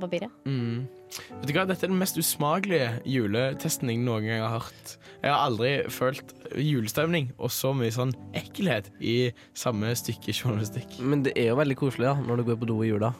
papiret. 0.00 0.32
Mm. 0.48 0.86
Vet 1.12 1.50
du 1.50 1.52
hva, 1.52 1.66
Dette 1.68 1.84
er 1.84 1.92
den 1.92 2.00
mest 2.00 2.16
usmakelige 2.16 3.02
juletesten 3.04 3.90
jeg 3.92 4.00
noen 4.00 4.24
gang 4.24 4.40
har 4.40 4.54
hørt. 4.62 4.94
Jeg 5.22 5.30
har 5.30 5.44
aldri 5.44 5.72
følt 5.92 6.32
julestemning 6.56 7.28
og 7.36 7.52
så 7.52 7.74
mye 7.76 7.92
sånn 7.94 8.14
ekkelhet 8.40 8.88
i 8.98 9.16
samme 9.52 9.92
stykke 9.98 10.32
journalistikk. 10.32 10.96
Men 11.04 11.26
det 11.26 11.36
er 11.36 11.52
jo 11.52 11.60
veldig 11.60 11.76
koselig 11.78 12.08
da, 12.08 12.16
når 12.24 12.40
du 12.40 12.46
går 12.48 12.58
på 12.64 12.70
do 12.72 12.78
i 12.86 12.88
jula. 12.88 13.12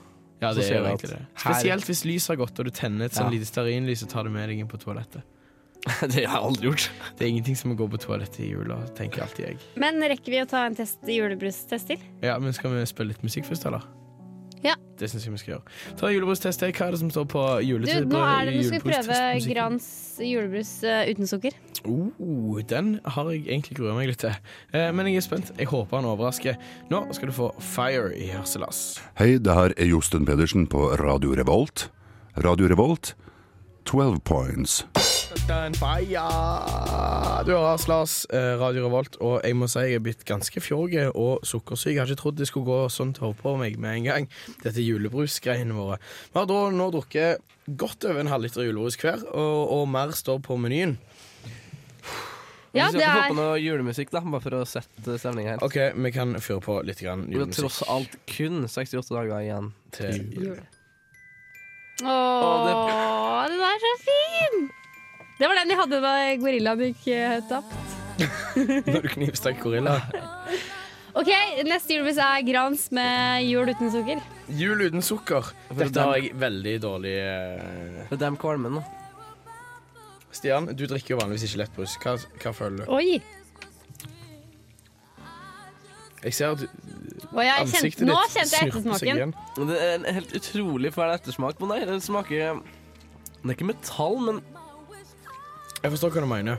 Ja, 0.43 0.51
det 0.57 0.65
er 0.67 0.81
jo 0.81 0.89
egentlig 0.89 1.13
det. 1.13 1.21
Spesielt 1.39 1.87
hvis 1.87 2.03
lyset 2.09 2.33
har 2.33 2.41
gått, 2.41 2.59
og 2.59 2.67
du 2.67 2.73
tenner 2.75 3.07
et 3.07 3.15
sånn 3.15 3.29
Ja. 3.29 3.37
lite 3.37 3.47
stearinlys 3.47 4.03
og 4.03 4.11
tar 4.11 4.25
det 4.27 4.33
med 4.35 4.49
deg 4.49 4.59
inn 4.65 4.67
på 4.73 4.81
toalettet. 4.81 5.23
det 6.13 6.23
har 6.23 6.39
jeg 6.39 6.43
aldri 6.47 6.69
gjort. 6.69 6.91
Det 7.19 7.27
er 7.27 7.33
ingenting 7.33 7.59
som 7.59 7.73
å 7.75 7.79
gå 7.79 7.89
på 7.91 7.99
toalettet 8.03 8.45
i 8.45 8.53
jula, 8.53 8.79
tenker 8.99 9.25
alltid 9.25 9.49
jeg. 9.49 9.59
Men 9.83 9.99
rekker 10.13 10.35
vi 10.35 10.45
å 10.45 10.47
ta 10.49 10.67
en 10.69 10.79
test, 10.79 11.03
julebrustest 11.09 11.91
til? 11.91 12.07
Ja, 12.23 12.39
men 12.39 12.55
Skal 12.55 12.75
vi 12.77 12.85
spille 12.87 13.15
litt 13.15 13.27
musikk 13.27 13.49
først, 13.51 13.67
eller? 13.71 13.83
Ja. 14.63 14.77
Det 14.99 15.09
syns 15.11 15.25
jeg 15.27 15.35
vi 15.35 15.41
skal 15.43 15.53
gjøre. 15.57 15.77
Ta 15.99 16.11
julebrustest. 16.13 16.63
Hva 16.63 16.87
er 16.87 16.95
det 16.95 17.01
som 17.01 17.11
står 17.11 17.25
på 17.33 17.41
Du, 17.67 17.73
nå 17.83 18.21
er 18.23 18.47
det, 18.47 18.55
nå 18.55 18.67
skal 18.69 18.79
vi 18.79 18.83
prøve? 18.85 19.17
Grans 19.49 19.89
julebrus 20.23 20.71
uh, 20.87 21.03
uten 21.11 21.27
sukker. 21.27 21.57
Oh, 21.83 22.61
den 22.71 22.93
har 23.03 23.31
jeg 23.33 23.43
egentlig 23.49 23.81
grua 23.81 23.97
meg 23.97 24.13
litt 24.13 24.23
til. 24.23 24.37
Uh, 24.71 24.93
men 24.95 25.11
jeg 25.11 25.19
er 25.19 25.27
spent. 25.27 25.51
Jeg 25.59 25.71
håper 25.73 25.99
han 25.99 26.07
overrasker. 26.13 26.61
Nå 26.93 27.03
skal 27.17 27.33
du 27.33 27.35
få 27.35 27.51
Fire 27.59 28.13
i 28.15 28.31
hørselass 28.31 29.01
Hei, 29.19 29.35
det 29.43 29.57
her 29.59 29.75
er 29.75 29.91
Josten 29.91 30.29
Pedersen 30.29 30.69
på 30.71 30.93
Radio 31.03 31.35
Revolt. 31.35 31.89
Radio 32.39 32.71
Revolt, 32.71 33.17
12 33.91 34.23
points. 34.25 34.85
Den 35.49 35.75
fire. 35.75 36.23
Du 37.47 37.53
har 37.55 37.73
Ars 37.73 37.89
Lars, 37.89 38.27
Radio 38.33 38.87
Revolt, 38.87 39.17
og 39.21 39.41
jeg 39.45 39.57
må 39.59 39.67
si 39.71 39.83
jeg 39.83 39.99
er 39.99 40.03
blitt 40.05 40.23
ganske 40.29 40.63
fjorge 40.63 41.09
og 41.19 41.43
sukkersyk. 41.47 41.93
Jeg 41.97 42.01
har 42.03 42.11
ikke 42.11 42.21
trodd 42.23 42.39
det 42.39 42.47
skulle 42.49 42.69
gå 42.69 42.79
sånn 42.93 43.13
til 43.17 43.35
på 43.39 43.55
meg 43.61 43.79
med 43.83 43.99
en 43.99 44.07
gang, 44.07 44.29
dette 44.63 44.85
julebrusgreiene 44.85 45.75
våre. 45.77 45.99
Vi 46.33 46.39
har 46.39 46.47
da 46.51 46.59
nå 46.75 46.87
drukket 46.95 47.43
godt 47.79 48.07
over 48.09 48.23
en 48.23 48.31
halvliter 48.33 48.67
julebrus 48.69 48.99
hver, 49.03 49.25
og, 49.31 49.73
og 49.77 49.89
mer 49.91 50.15
står 50.17 50.39
på 50.47 50.57
menyen. 50.63 50.97
Ja, 52.73 52.87
vi 52.89 52.97
skal 52.97 53.01
det 53.03 53.09
få 53.09 53.25
på 53.27 53.35
er 53.35 53.39
noe 53.43 53.57
julemusikk, 53.61 54.13
da, 54.15 54.23
bare 54.25 54.45
for 54.47 54.57
å 54.57 54.67
sette 54.69 55.19
stemninga 55.21 55.57
helt. 55.57 55.65
OK, 55.67 55.81
vi 56.07 56.13
kan 56.15 56.37
fyre 56.41 56.63
på 56.65 56.79
litt 56.89 57.03
grann 57.05 57.27
Det 57.29 57.43
er 57.43 57.51
tross 57.59 57.83
alt 57.93 58.15
kun 58.31 58.63
68 58.65 59.11
dager 59.13 59.43
igjen. 59.43 59.73
til 59.93 60.23
jul. 60.39 60.63
Åh, 62.03 63.51
den 63.51 63.61
er 63.67 63.83
så 63.83 63.93
fin! 64.07 64.71
Det 65.43 65.49
var 65.51 65.59
den 65.59 65.73
de 65.73 65.75
hadde 65.75 65.99
da 66.05 66.11
gorillaen 66.39 66.83
gikk 66.87 67.07
uh, 67.19 67.41
tapt. 67.51 67.73
Når 68.87 69.01
du 69.03 69.09
knivstakk 69.17 69.59
gorilla. 69.59 69.97
OK, 71.19 71.29
neste 71.67 71.97
julebrus 71.97 72.21
er 72.23 72.45
Grans 72.47 72.85
med 72.95 73.43
jul 73.49 73.73
uten 73.73 73.91
sukker. 73.91 74.21
Jul 74.55 74.85
uten 74.87 75.03
sukker. 75.03 75.51
Dette 75.75 76.05
har 76.07 76.21
jeg 76.21 76.31
veldig 76.39 76.77
dårlig 76.85 77.17
eh, 77.21 78.07
Det 78.07 78.15
er 78.17 78.23
dem 78.23 78.39
kvalmen, 78.41 78.79
da. 78.79 79.59
Stian, 80.33 80.71
du 80.79 80.87
drikker 80.89 81.17
jo 81.17 81.19
vanligvis 81.21 81.49
ikke 81.51 81.65
lettbrus. 81.65 81.99
Hva, 82.01 82.15
hva 82.39 82.55
føler 82.57 82.87
du? 82.87 82.95
Oi! 82.95 83.19
Jeg 86.23 86.39
ser 86.39 86.55
at 86.55 86.63
du- 86.63 87.29
Og 87.35 87.43
jeg 87.43 87.59
kjente, 87.59 87.83
ansiktet 87.83 88.07
nå 88.07 88.15
ditt 88.23 88.39
kjente 88.39 88.63
jeg 88.63 88.73
snurper 88.79 89.03
seg 89.03 89.11
ettersmaken. 89.11 89.17
igjen. 89.19 89.69
Det 89.75 89.83
er 89.83 89.95
en 89.99 90.09
helt 90.23 90.35
utrolig 90.39 90.95
fæl 90.95 91.15
ettersmak 91.19 91.59
på 91.59 91.67
den 91.67 91.81
der. 91.83 91.93
Den 91.97 92.01
smaker 92.07 92.63
Det 93.43 93.51
er 93.51 93.57
ikke 93.59 93.73
metall, 93.75 94.21
men 94.23 94.45
Jeg 95.83 95.91
forstår 95.91 96.13
hva 96.15 96.23
du 96.23 96.31
mener. 96.31 96.57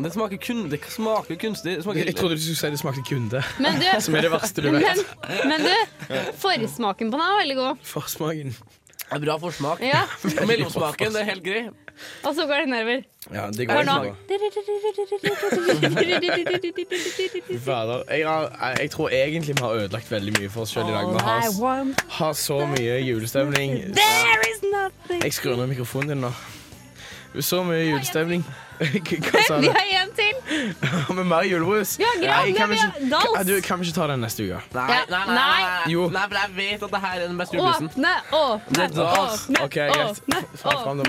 det 0.00 0.12
smaker, 0.14 0.38
kun, 0.40 0.68
det 0.70 0.80
smaker 0.88 1.36
kunstig. 1.36 1.76
Det 1.76 1.84
smaker 1.84 2.04
Jeg 2.06 2.16
trodde 2.16 2.36
du 2.38 2.42
skulle 2.42 2.56
si 2.56 2.70
det 2.70 2.78
smakte 2.80 3.02
kunde, 3.04 3.42
Men 3.58 3.80
du, 3.80 3.86
som 4.00 4.14
er 4.14 4.20
det 4.26 4.30
verste 4.32 4.62
du 4.62 4.70
vet. 4.70 5.06
men 5.50 5.60
du, 5.66 5.74
forsmaken 6.38 7.10
på 7.10 7.18
den 7.18 7.26
er 7.26 7.40
veldig 7.42 7.56
god. 7.58 7.82
Forsmaken. 7.82 8.54
Det 9.10 9.16
er 9.16 9.22
bra 9.24 9.34
forsmak. 9.42 9.80
Ja, 9.82 10.04
Mellomsmaken 10.46 11.10
det 11.10 11.20
er 11.24 11.26
helt 11.32 11.42
grei. 11.42 11.62
Og 12.22 12.34
så 12.36 12.44
går 12.46 12.62
det 12.62 12.68
nedover. 12.70 13.00
Ja, 13.34 13.48
det 13.50 13.66
går 13.66 13.74
Hør 13.74 13.84
nå. 13.88 14.14
Fader. 17.64 18.04
Jeg, 18.14 18.28
har, 18.28 18.76
jeg 18.78 18.90
tror 18.90 19.10
egentlig 19.10 19.56
vi 19.56 19.62
har 19.62 19.74
ødelagt 19.82 20.10
veldig 20.10 20.36
mye 20.38 20.50
for 20.54 20.62
oss 20.62 20.76
sjøl 20.76 20.86
i 20.88 20.94
dag. 20.94 21.10
Vi 21.10 21.18
har, 21.26 21.92
har 22.20 22.32
så 22.38 22.60
mye 22.70 23.00
julestemning. 23.02 23.76
There 23.98 24.48
is 24.52 24.62
nothing 24.62 25.22
Jeg 25.26 25.34
skrur 25.34 25.58
ned 25.58 25.66
mikrofonen 25.74 26.14
din 26.14 26.24
nå. 26.28 26.32
Så 27.38 27.62
mye 27.62 27.84
julestemning. 27.86 28.42
Vi 28.80 29.68
har 29.68 30.02
en 30.02 30.10
til. 30.16 30.34
Med 31.16 31.24
mer 31.26 31.42
julebrus? 31.46 31.98
Ja, 32.00 32.06
greit, 32.18 32.56
kan 32.56 32.70
vi 32.70 32.74
ikke, 32.74 33.60
kan, 33.62 33.80
vi 33.80 33.86
ikke 33.86 33.94
ta 33.94 34.06
den 34.10 34.20
neste 34.24 34.46
uke? 34.48 34.60
Nei, 34.74 34.86
nei, 34.88 35.04
nei. 35.10 35.26
nei. 35.28 35.34
nei. 35.36 35.92
Jo. 35.92 36.08
nei 36.14 36.24
for 36.26 36.38
jeg 36.40 36.50
vet 36.56 36.86
at 36.88 36.94
det 36.96 37.02
her 37.04 37.14
er 37.20 37.26
den 37.28 37.38
beste 37.38 37.58
julebrusen. 37.58 37.90
Åpne, 37.92 38.14
åpne, 38.40 38.88
åpne, 39.04 39.62
OK, 39.66 39.78
greit. 39.78 40.18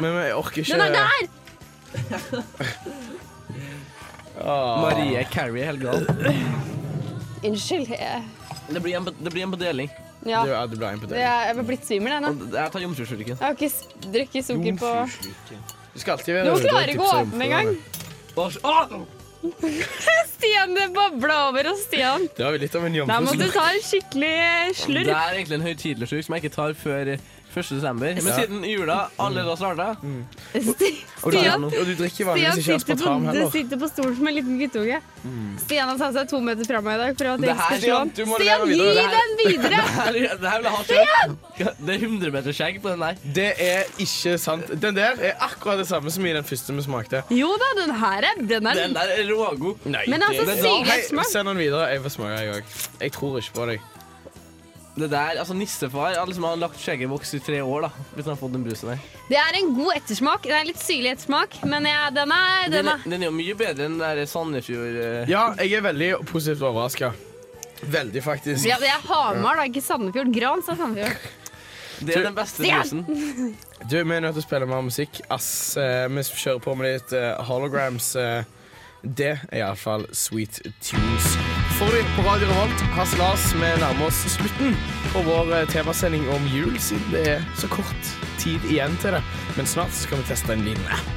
Men 0.01 0.19
jeg 0.19 0.35
orker 0.37 0.61
ikke 0.61 0.73
Den 0.73 0.81
er 0.85 0.91
der! 0.99 1.05
Marie 4.41 5.25
Carrie 5.31 5.65
helt 5.65 5.81
gal. 5.81 6.05
Unnskyld. 7.43 7.89
Det 8.71 8.79
blir 8.79 8.95
en, 8.97 9.05
på- 9.05 9.17
det 9.17 9.33
blir 9.33 9.43
en 9.43 9.51
på 9.51 9.59
deling. 9.59 9.89
Ja, 10.25 10.43
Det, 10.45 10.77
det 11.09 11.17
jeg 11.17 11.49
er 11.49 11.63
blitt 11.65 11.85
svimmel 11.87 12.13
jeg 12.13 12.21
nå. 12.21 12.29
Jeg 12.53 12.71
tar 12.71 12.83
jomfruslurken. 12.83 13.33
Jeg 13.33 13.41
har 13.41 13.55
ikke 13.57 13.71
drukket 14.13 14.45
sukker 14.45 14.75
på 14.77 14.91
Du 15.93 15.99
skal 15.99 16.17
alltid 16.17 16.37
være 16.37 16.45
Nå 16.47 16.59
klarer 16.63 16.91
jeg 16.91 16.95
ikke 16.95 17.07
å 17.07 17.17
åpne 17.23 17.47
engang. 17.49 17.73
Stian, 20.31 20.75
det 20.77 20.87
babla 20.93 21.37
over 21.49 21.71
oss, 21.71 21.83
Stian. 21.87 22.27
Det 22.37 22.45
var 22.45 22.53
vi 22.55 22.61
litt 22.63 22.75
av 22.77 22.85
en 22.85 22.97
Da 23.09 23.19
måtte 23.25 23.41
du 23.41 23.53
ta 23.53 23.67
en 23.73 23.83
skikkelig 23.85 24.33
Det 25.07 25.15
er 25.15 25.37
egentlig 25.37 25.57
en 25.57 25.65
høytidelig 25.65 26.09
slurk 26.11 26.27
som 26.27 26.35
jeg 26.37 26.45
ikke 26.45 26.55
tar 26.55 26.75
før 26.77 27.15
1. 27.55 27.69
desember. 27.75 28.13
Men 28.15 28.33
siden 28.33 28.63
jula 28.63 29.09
allerede 29.19 29.49
har 29.49 29.55
starta 29.59 29.87
Sti- 30.55 31.03
Stian, 31.21 31.63
og 31.63 31.71
du 31.71 31.93
drikker 31.99 32.25
vanligvis 32.25 32.57
ikke 32.57 32.63
sitter, 32.63 32.75
aspartam 32.75 33.25
på, 33.27 33.33
du 33.35 33.51
sitter 33.51 33.77
på 33.81 33.87
stolen 33.91 34.15
som 34.17 34.27
en 34.27 34.35
liten 34.35 34.57
guttunge. 34.59 34.99
Stian 35.65 35.87
har 35.91 35.97
tatt 36.01 36.13
seg 36.15 36.29
to 36.31 36.39
meter 36.41 36.65
fra 36.65 36.81
meg 36.81 36.95
i 36.95 37.01
dag 37.03 37.17
for 37.17 37.31
at 37.33 37.45
jeg 37.45 37.55
her- 37.55 37.67
skal 37.67 37.81
slå 37.81 37.97
han. 37.99 38.11
Stian, 38.15 38.65
gi 38.67 38.77
den 39.15 39.31
videre! 39.41 39.71
Det 39.71 40.49
her 40.49 40.57
vil 40.57 40.67
jeg 40.67 40.71
ha 40.71 40.83
selv. 40.83 41.37
Det 41.85 41.93
er 41.95 41.99
100 42.07 42.31
meter 42.33 42.51
skjegg 42.57 42.81
på 42.81 42.89
den 42.89 42.99
der. 43.05 43.15
Det 43.35 43.49
er 43.61 43.83
ikke 44.01 44.37
sant. 44.41 44.71
Den 44.81 44.95
der 44.97 45.13
er 45.21 45.33
akkurat 45.45 45.77
det 45.77 45.87
samme 45.87 46.09
som 46.11 46.25
i 46.25 46.33
den 46.33 46.43
første 46.47 46.73
vi 46.73 46.81
smakte. 46.87 47.23
Jo 47.29 47.51
da, 47.61 47.69
den 47.81 47.93
her 48.01 48.25
er 48.31 48.41
Den 48.41 48.65
er 48.67 48.73
Den 48.73 48.93
der 48.97 49.13
er 49.17 49.23
rågod. 49.29 49.77
Men 49.85 50.21
altså, 50.23 50.45
det- 50.45 51.05
smak. 51.09 51.25
Send 51.31 51.47
den 51.47 51.57
videre. 51.57 51.85
Jeg 51.91 52.01
får 52.01 52.09
smake, 52.17 52.39
jeg 52.41 52.55
òg. 52.55 52.63
Jeg 53.01 53.11
tror 53.11 53.37
ikke 53.37 53.53
på 53.53 53.65
deg. 53.69 53.79
Det 54.91 55.07
der, 55.07 55.37
altså 55.39 55.55
Nissefar 55.55 56.17
har 56.19 56.27
liksom 56.27 56.43
har 56.43 56.57
lagt 56.59 56.79
skjegget 56.81 57.07
vokse 57.09 57.37
i 57.37 57.43
tre 57.43 57.61
år, 57.63 57.85
da 57.87 57.89
hvis 58.11 58.25
han 58.25 58.33
har 58.33 58.39
fått 58.41 58.51
den 58.57 58.65
brusen 58.65 58.91
der. 58.91 59.05
Det 59.29 59.37
er 59.39 59.57
en 59.61 59.73
god 59.77 59.95
ettersmak. 59.95 60.43
Det 60.43 60.55
er 60.57 60.67
litt 60.67 60.81
syrlig 60.83 61.13
ettersmak, 61.13 61.55
men 61.63 61.87
ja, 61.87 62.09
den 62.11 62.33
er, 62.35 62.67
Den 62.67 62.75
den 62.75 62.91
er, 62.91 63.05
den 63.05 63.23
er 63.23 63.29
jo 63.29 63.35
mye 63.37 63.55
bedre 63.59 63.87
enn 63.87 63.99
den 64.01 64.27
Sandefjord 64.27 64.99
uh... 64.99 65.31
Ja, 65.31 65.45
jeg 65.63 65.79
er 65.79 65.85
veldig 65.87 66.09
positivt 66.27 66.65
overraska. 66.67 67.13
Veldig, 67.81 68.23
faktisk. 68.23 68.67
Ja, 68.67 68.77
det 68.81 68.91
er 68.91 68.99
Hamar, 69.07 69.61
da, 69.61 69.69
ikke 69.71 69.81
Sandefjord. 69.81 70.33
Grans 70.35 70.67
sa 70.67 70.75
Sandefjord. 70.75 71.29
Det 72.01 72.17
er 72.17 72.23
den 72.27 72.35
beste 72.37 72.65
brusen. 72.65 73.05
Du, 73.81 73.95
Vi 73.97 74.13
er 74.13 74.21
nødt 74.21 74.35
til 74.37 74.43
å 74.43 74.45
spille 74.45 74.67
mer 74.69 74.83
musikk. 74.85 75.23
Ass, 75.33 75.73
uh, 75.73 76.05
vi 76.05 76.21
kjører 76.21 76.61
på 76.61 76.75
med 76.77 76.91
litt 76.91 77.15
uh, 77.17 77.41
holograms. 77.47 78.13
Uh, 78.13 78.43
det 79.01 79.33
er 79.49 79.63
iallfall 79.63 80.05
Sweet 80.13 80.61
Tunes. 80.85 81.50
Får 81.81 81.87
du 81.87 82.03
på 82.15 82.29
Radio 82.29 82.47
Revolt, 82.47 82.81
Hasselas, 82.81 83.53
vi 83.53 83.59
nærmer 83.59 84.05
oss 84.05 84.19
slutten 84.29 84.75
på 85.13 85.23
vår 85.25 85.47
eh, 85.55 85.63
temasending 85.69 86.27
om 86.29 86.43
jul, 86.53 86.75
siden 86.77 87.07
det 87.09 87.23
er 87.31 87.47
så 87.57 87.65
kort 87.73 88.11
tid 88.37 88.61
igjen 88.69 88.93
til 89.01 89.15
det. 89.17 89.23
Men 89.57 89.65
snart 89.65 89.95
skal 89.97 90.21
vi 90.21 90.27
teste 90.29 90.53
en 90.53 90.61
liten 90.61 90.85
app. 90.93 91.09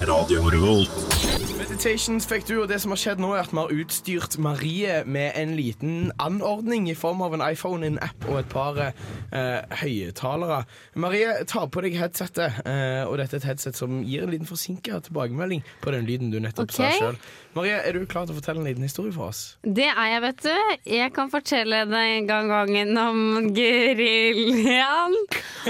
Radio 0.00 0.48
Revolt. 0.48 1.23
Meditations 1.64 2.26
fikk 2.28 2.42
du, 2.44 2.58
og 2.60 2.66
det 2.68 2.76
som 2.82 2.92
har 2.92 2.98
skjedd 3.00 3.20
nå 3.22 3.30
er 3.32 3.46
at 3.46 3.52
vi 3.54 3.56
har 3.56 3.70
utstyrt 3.72 4.34
Marie 4.42 4.98
med 5.08 5.32
en 5.40 5.54
liten 5.56 6.10
anordning 6.20 6.90
i 6.92 6.96
form 6.98 7.22
av 7.24 7.32
en 7.32 7.44
iPhone, 7.46 7.86
en 7.88 7.96
app 8.04 8.26
og 8.28 8.36
et 8.42 8.50
par 8.52 8.80
eh, 8.82 9.78
høyttalere. 9.80 10.58
Marie, 11.00 11.30
ta 11.48 11.62
på 11.64 11.80
deg 11.86 11.96
headsetet, 11.96 12.60
eh, 12.68 13.00
og 13.08 13.16
dette 13.16 13.38
er 13.38 13.40
et 13.40 13.48
headset 13.48 13.80
som 13.80 14.02
gir 14.04 14.26
en 14.26 14.34
liten 14.34 14.50
forsinka 14.50 15.00
tilbakemelding 15.06 15.64
på 15.80 15.96
den 15.96 16.04
lyden 16.04 16.34
du 16.34 16.36
nettopp 16.44 16.68
okay. 16.68 16.98
sa 16.98 17.00
sjøl. 17.00 17.18
Marie, 17.54 17.76
er 17.86 17.94
du 17.94 18.02
klar 18.10 18.26
til 18.26 18.34
å 18.34 18.40
fortelle 18.40 18.58
en 18.62 18.66
liten 18.66 18.82
historie 18.82 19.14
for 19.14 19.30
oss? 19.30 19.42
Det 19.62 19.86
er 19.86 20.08
jeg, 20.10 20.22
vet 20.24 20.40
du. 20.42 20.54
Jeg 20.90 21.12
kan 21.14 21.30
fortelle 21.30 21.84
deg 21.86 22.26
gang 22.26 22.50
gangen 22.50 22.98
om 22.98 23.20
geriljaen. 23.54 25.14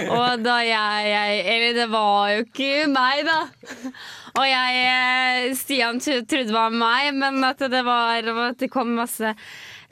Og 0.04 0.44
da 0.44 0.56
jeg, 0.64 1.10
jeg 1.12 1.42
Eller 1.54 1.76
det 1.76 1.88
var 1.92 2.32
jo 2.32 2.46
ikke 2.46 2.70
meg, 2.88 3.28
da. 3.28 3.92
Og 4.34 4.48
jeg 4.48 4.80
eh, 4.88 5.52
Stian 5.60 6.00
trodde 6.02 6.40
det 6.48 6.56
var 6.56 6.72
meg, 6.72 7.12
men 7.20 7.44
at 7.44 7.60
det 7.60 7.84
var 7.86 8.32
at 8.48 8.58
det 8.64 8.72
kom 8.72 8.96
masse 8.96 9.34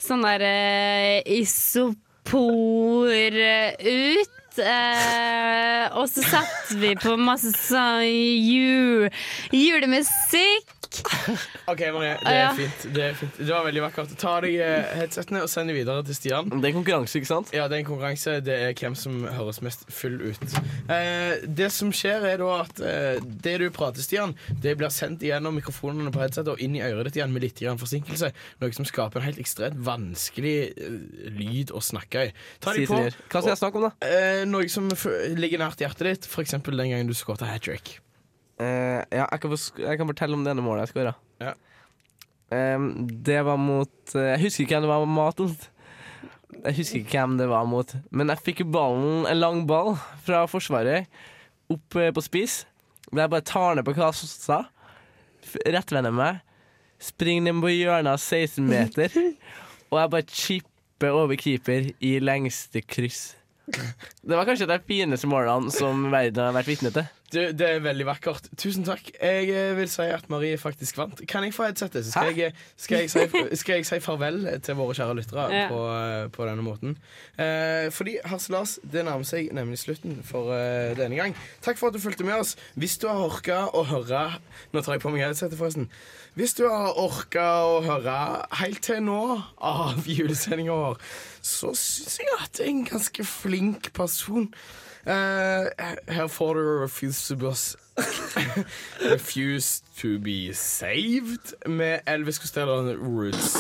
sånn 0.03 0.25
der 0.25 0.43
eh, 0.49 1.21
isopor 1.39 3.13
eh, 3.13 3.77
ut. 3.79 4.39
Eh, 4.59 5.85
og 5.97 6.09
så 6.11 6.25
satte 6.25 6.81
vi 6.81 6.97
på 7.01 7.15
masse 7.21 7.53
sånn 7.69 8.09
jul, 8.09 9.11
julemusikk. 9.53 10.82
Takk. 11.01 11.49
OK, 11.73 11.85
Marie. 11.97 12.15
Det 12.23 12.37
er 12.37 12.57
fint. 12.59 12.89
Det, 12.95 13.09
er 13.11 13.19
fint. 13.19 13.41
det 13.41 13.51
var 13.51 13.67
veldig 13.69 13.87
vakkert. 13.89 14.17
Ta 14.21 14.39
deg 14.45 14.61
headsettene 14.61 15.23
headsetene 15.23 15.43
og 15.45 15.51
send 15.51 15.71
dem 15.71 15.79
videre 15.79 16.05
til 16.07 16.17
Stian. 16.17 16.51
Det 16.53 16.71
er 16.71 16.75
konkurranse, 16.77 17.19
ikke 17.19 17.31
sant? 17.31 17.53
Ja, 17.55 17.67
det 17.71 17.77
er 17.77 17.83
en 17.83 17.89
konkurranse. 17.89 18.37
Det 18.45 18.57
er 18.67 18.75
hvem 18.79 18.97
som 18.99 19.23
høres 19.31 19.61
mest 19.65 19.85
full 19.93 20.19
ut. 20.23 20.57
Eh, 20.93 21.45
det 21.47 21.71
som 21.75 21.93
skjer, 21.95 22.27
er 22.33 22.43
da 22.43 22.51
at 22.63 22.83
eh, 22.83 23.23
det 23.23 23.57
du 23.63 23.67
prater, 23.75 24.05
Stian, 24.05 24.35
det 24.63 24.77
blir 24.81 24.93
sendt 24.93 25.25
gjennom 25.27 25.57
mikrofonene 25.59 26.13
på 26.15 26.23
headsetet 26.23 26.53
og 26.55 26.63
inn 26.63 26.77
i 26.79 26.85
øret 26.85 27.11
ditt 27.11 27.21
igjen 27.21 27.35
med 27.35 27.47
litt 27.47 27.59
grann 27.61 27.81
forsinkelse. 27.81 28.33
Noe 28.63 28.77
som 28.77 28.89
skaper 28.89 29.21
en 29.23 29.29
helt 29.29 29.43
ekstremt 29.43 29.81
vanskelig 29.87 30.57
eh, 30.73 31.01
lyd 31.39 31.75
å 31.75 31.83
snakke 31.83 32.29
i. 32.29 32.33
Ta 32.63 32.77
dem 32.77 32.89
på. 32.91 33.03
Hva 33.03 33.43
skal 33.43 33.55
jeg 33.55 33.63
snakke 33.63 33.83
om, 33.83 33.91
da? 33.91 33.95
Eh, 34.07 34.45
noe 34.49 34.71
som 34.73 34.91
f 34.95 35.09
ligger 35.37 35.63
nært 35.63 35.83
hjertet 35.83 36.09
ditt, 36.09 36.31
f.eks. 36.31 36.59
den 36.63 36.83
gangen 36.83 37.11
du 37.11 37.17
skåret 37.17 37.47
hat 37.47 37.63
trick. 37.63 37.99
Eh, 38.61 39.01
ja, 39.12 39.27
jeg 39.27 39.43
kan, 39.43 39.55
jeg 39.87 40.01
kan 40.01 40.11
fortelle 40.11 40.37
om 40.37 40.45
det 40.45 40.53
ene 40.53 40.65
målet 40.65 40.87
jeg 40.87 40.95
skåra. 40.95 41.15
Ja. 41.43 41.55
Um, 42.53 43.07
det 43.25 43.38
var 43.47 43.57
mot 43.57 44.12
uh, 44.12 44.27
Jeg 44.35 44.43
husker 44.43 44.67
ikke 44.67 44.77
hvem 44.77 44.85
det 44.85 44.91
var 44.91 45.07
mot. 45.09 45.69
Jeg 46.53 46.77
husker 46.77 46.99
ikke 47.01 47.17
hvem 47.17 47.38
det 47.41 47.49
var 47.49 47.69
mot. 47.69 47.95
Men 48.11 48.33
jeg 48.33 48.45
fikk 48.45 48.65
ballen, 48.75 49.25
en 49.25 49.41
lang 49.41 49.62
ball 49.69 49.95
fra 50.27 50.45
Forsvaret 50.51 51.09
opp 51.73 51.97
uh, 51.97 52.11
på 52.12 52.25
spiss. 52.25 52.62
Der 53.12 53.25
jeg 53.25 53.33
bare 53.33 53.49
tar 53.49 53.77
ned 53.77 53.85
på 53.85 53.97
kassa, 53.97 54.62
rettvender 55.69 56.15
meg, 56.17 56.41
springer 57.03 57.49
ned 57.49 57.65
på 57.65 57.73
hjørnet 57.73 58.15
av 58.15 58.21
16 58.21 58.65
meter, 58.65 59.17
og 59.91 59.99
jeg 59.99 60.12
bare 60.15 60.37
chipper 60.43 61.17
over 61.19 61.37
keeper 61.37 61.91
i 62.01 62.15
lengste 62.23 62.81
kryss. 62.81 63.35
Det 63.69 64.33
var 64.33 64.47
kanskje 64.49 64.71
de 64.71 64.79
fineste 64.87 65.29
målene 65.29 65.73
som 65.75 66.07
verden 66.12 66.41
har 66.47 66.57
vært 66.57 66.71
vitne 66.73 66.93
til. 66.95 67.05
Du, 67.33 67.38
det 67.57 67.64
er 67.64 67.79
veldig 67.81 68.05
vakkert. 68.05 68.49
Tusen 68.61 68.85
takk. 68.85 69.07
Jeg 69.16 69.47
eh, 69.49 69.71
vil 69.79 69.88
si 69.88 70.05
at 70.12 70.27
Marie 70.29 70.59
faktisk 70.61 70.99
vant. 71.01 71.23
Kan 71.31 71.47
jeg 71.47 71.55
få 71.57 71.64
headsetet? 71.64 72.05
Så 72.05 72.12
skal 72.12 72.37
jeg, 72.37 72.53
skal, 72.77 72.99
jeg 73.07 73.11
si, 73.11 73.25
skal 73.62 73.79
jeg 73.81 73.87
si 73.88 73.99
farvel 74.05 74.42
til 74.66 74.77
våre 74.77 74.97
kjære 74.99 75.16
lyttere 75.16 75.47
Ja. 75.53 75.62
på, 75.71 75.81
eh, 75.97 76.27
på 76.35 76.49
denne 76.49 76.64
måten. 76.66 76.97
Eh, 77.40 77.88
fordi 77.95 78.18
Harselas, 78.29 78.77
det 78.85 79.07
nærmer 79.09 79.25
seg 79.29 79.49
nemlig 79.57 79.81
slutten 79.81 80.18
for 80.29 80.53
eh, 80.53 80.92
denne 80.99 81.16
gang. 81.16 81.37
Takk 81.64 81.81
for 81.81 81.88
at 81.88 81.97
du 81.97 82.03
fulgte 82.05 82.27
med 82.29 82.37
oss. 82.42 82.53
Hvis 82.77 82.99
du 83.01 83.09
har 83.09 83.25
orka 83.25 83.62
å 83.73 83.85
høre 83.88 84.27
Nå 84.73 84.81
tar 84.85 84.99
jeg 84.99 85.03
på 85.07 85.11
meg 85.12 85.25
headsetet, 85.25 85.57
forresten. 85.59 85.88
Hvis 86.37 86.55
du 86.57 86.62
har 86.68 86.95
orka 87.01 87.47
å 87.68 87.81
høre 87.85 88.18
helt 88.61 88.81
til 88.85 89.03
nå 89.05 89.18
av 89.61 90.05
julesendinga 90.09 90.73
vår, 90.77 91.01
så 91.45 91.73
syns 91.77 92.21
jeg 92.23 92.31
at 92.38 92.55
det 92.57 92.64
er 92.64 92.71
en 92.73 92.87
ganske 92.88 93.27
flink 93.29 93.90
person. 93.97 94.47
Eh, 95.07 95.12
her 96.09 96.27
får 96.27 96.55
du 96.55 96.83
Refuse 96.83 97.35
to 97.35 97.41
Refuse 99.15 99.83
to 100.01 100.19
be 100.19 100.55
saved 100.55 101.55
med 101.67 101.99
Elvis 102.07 102.37
Costello 102.37 102.95
Roots. 102.97 103.57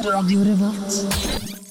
Radio 0.00 0.38
Revolt. 0.38 1.61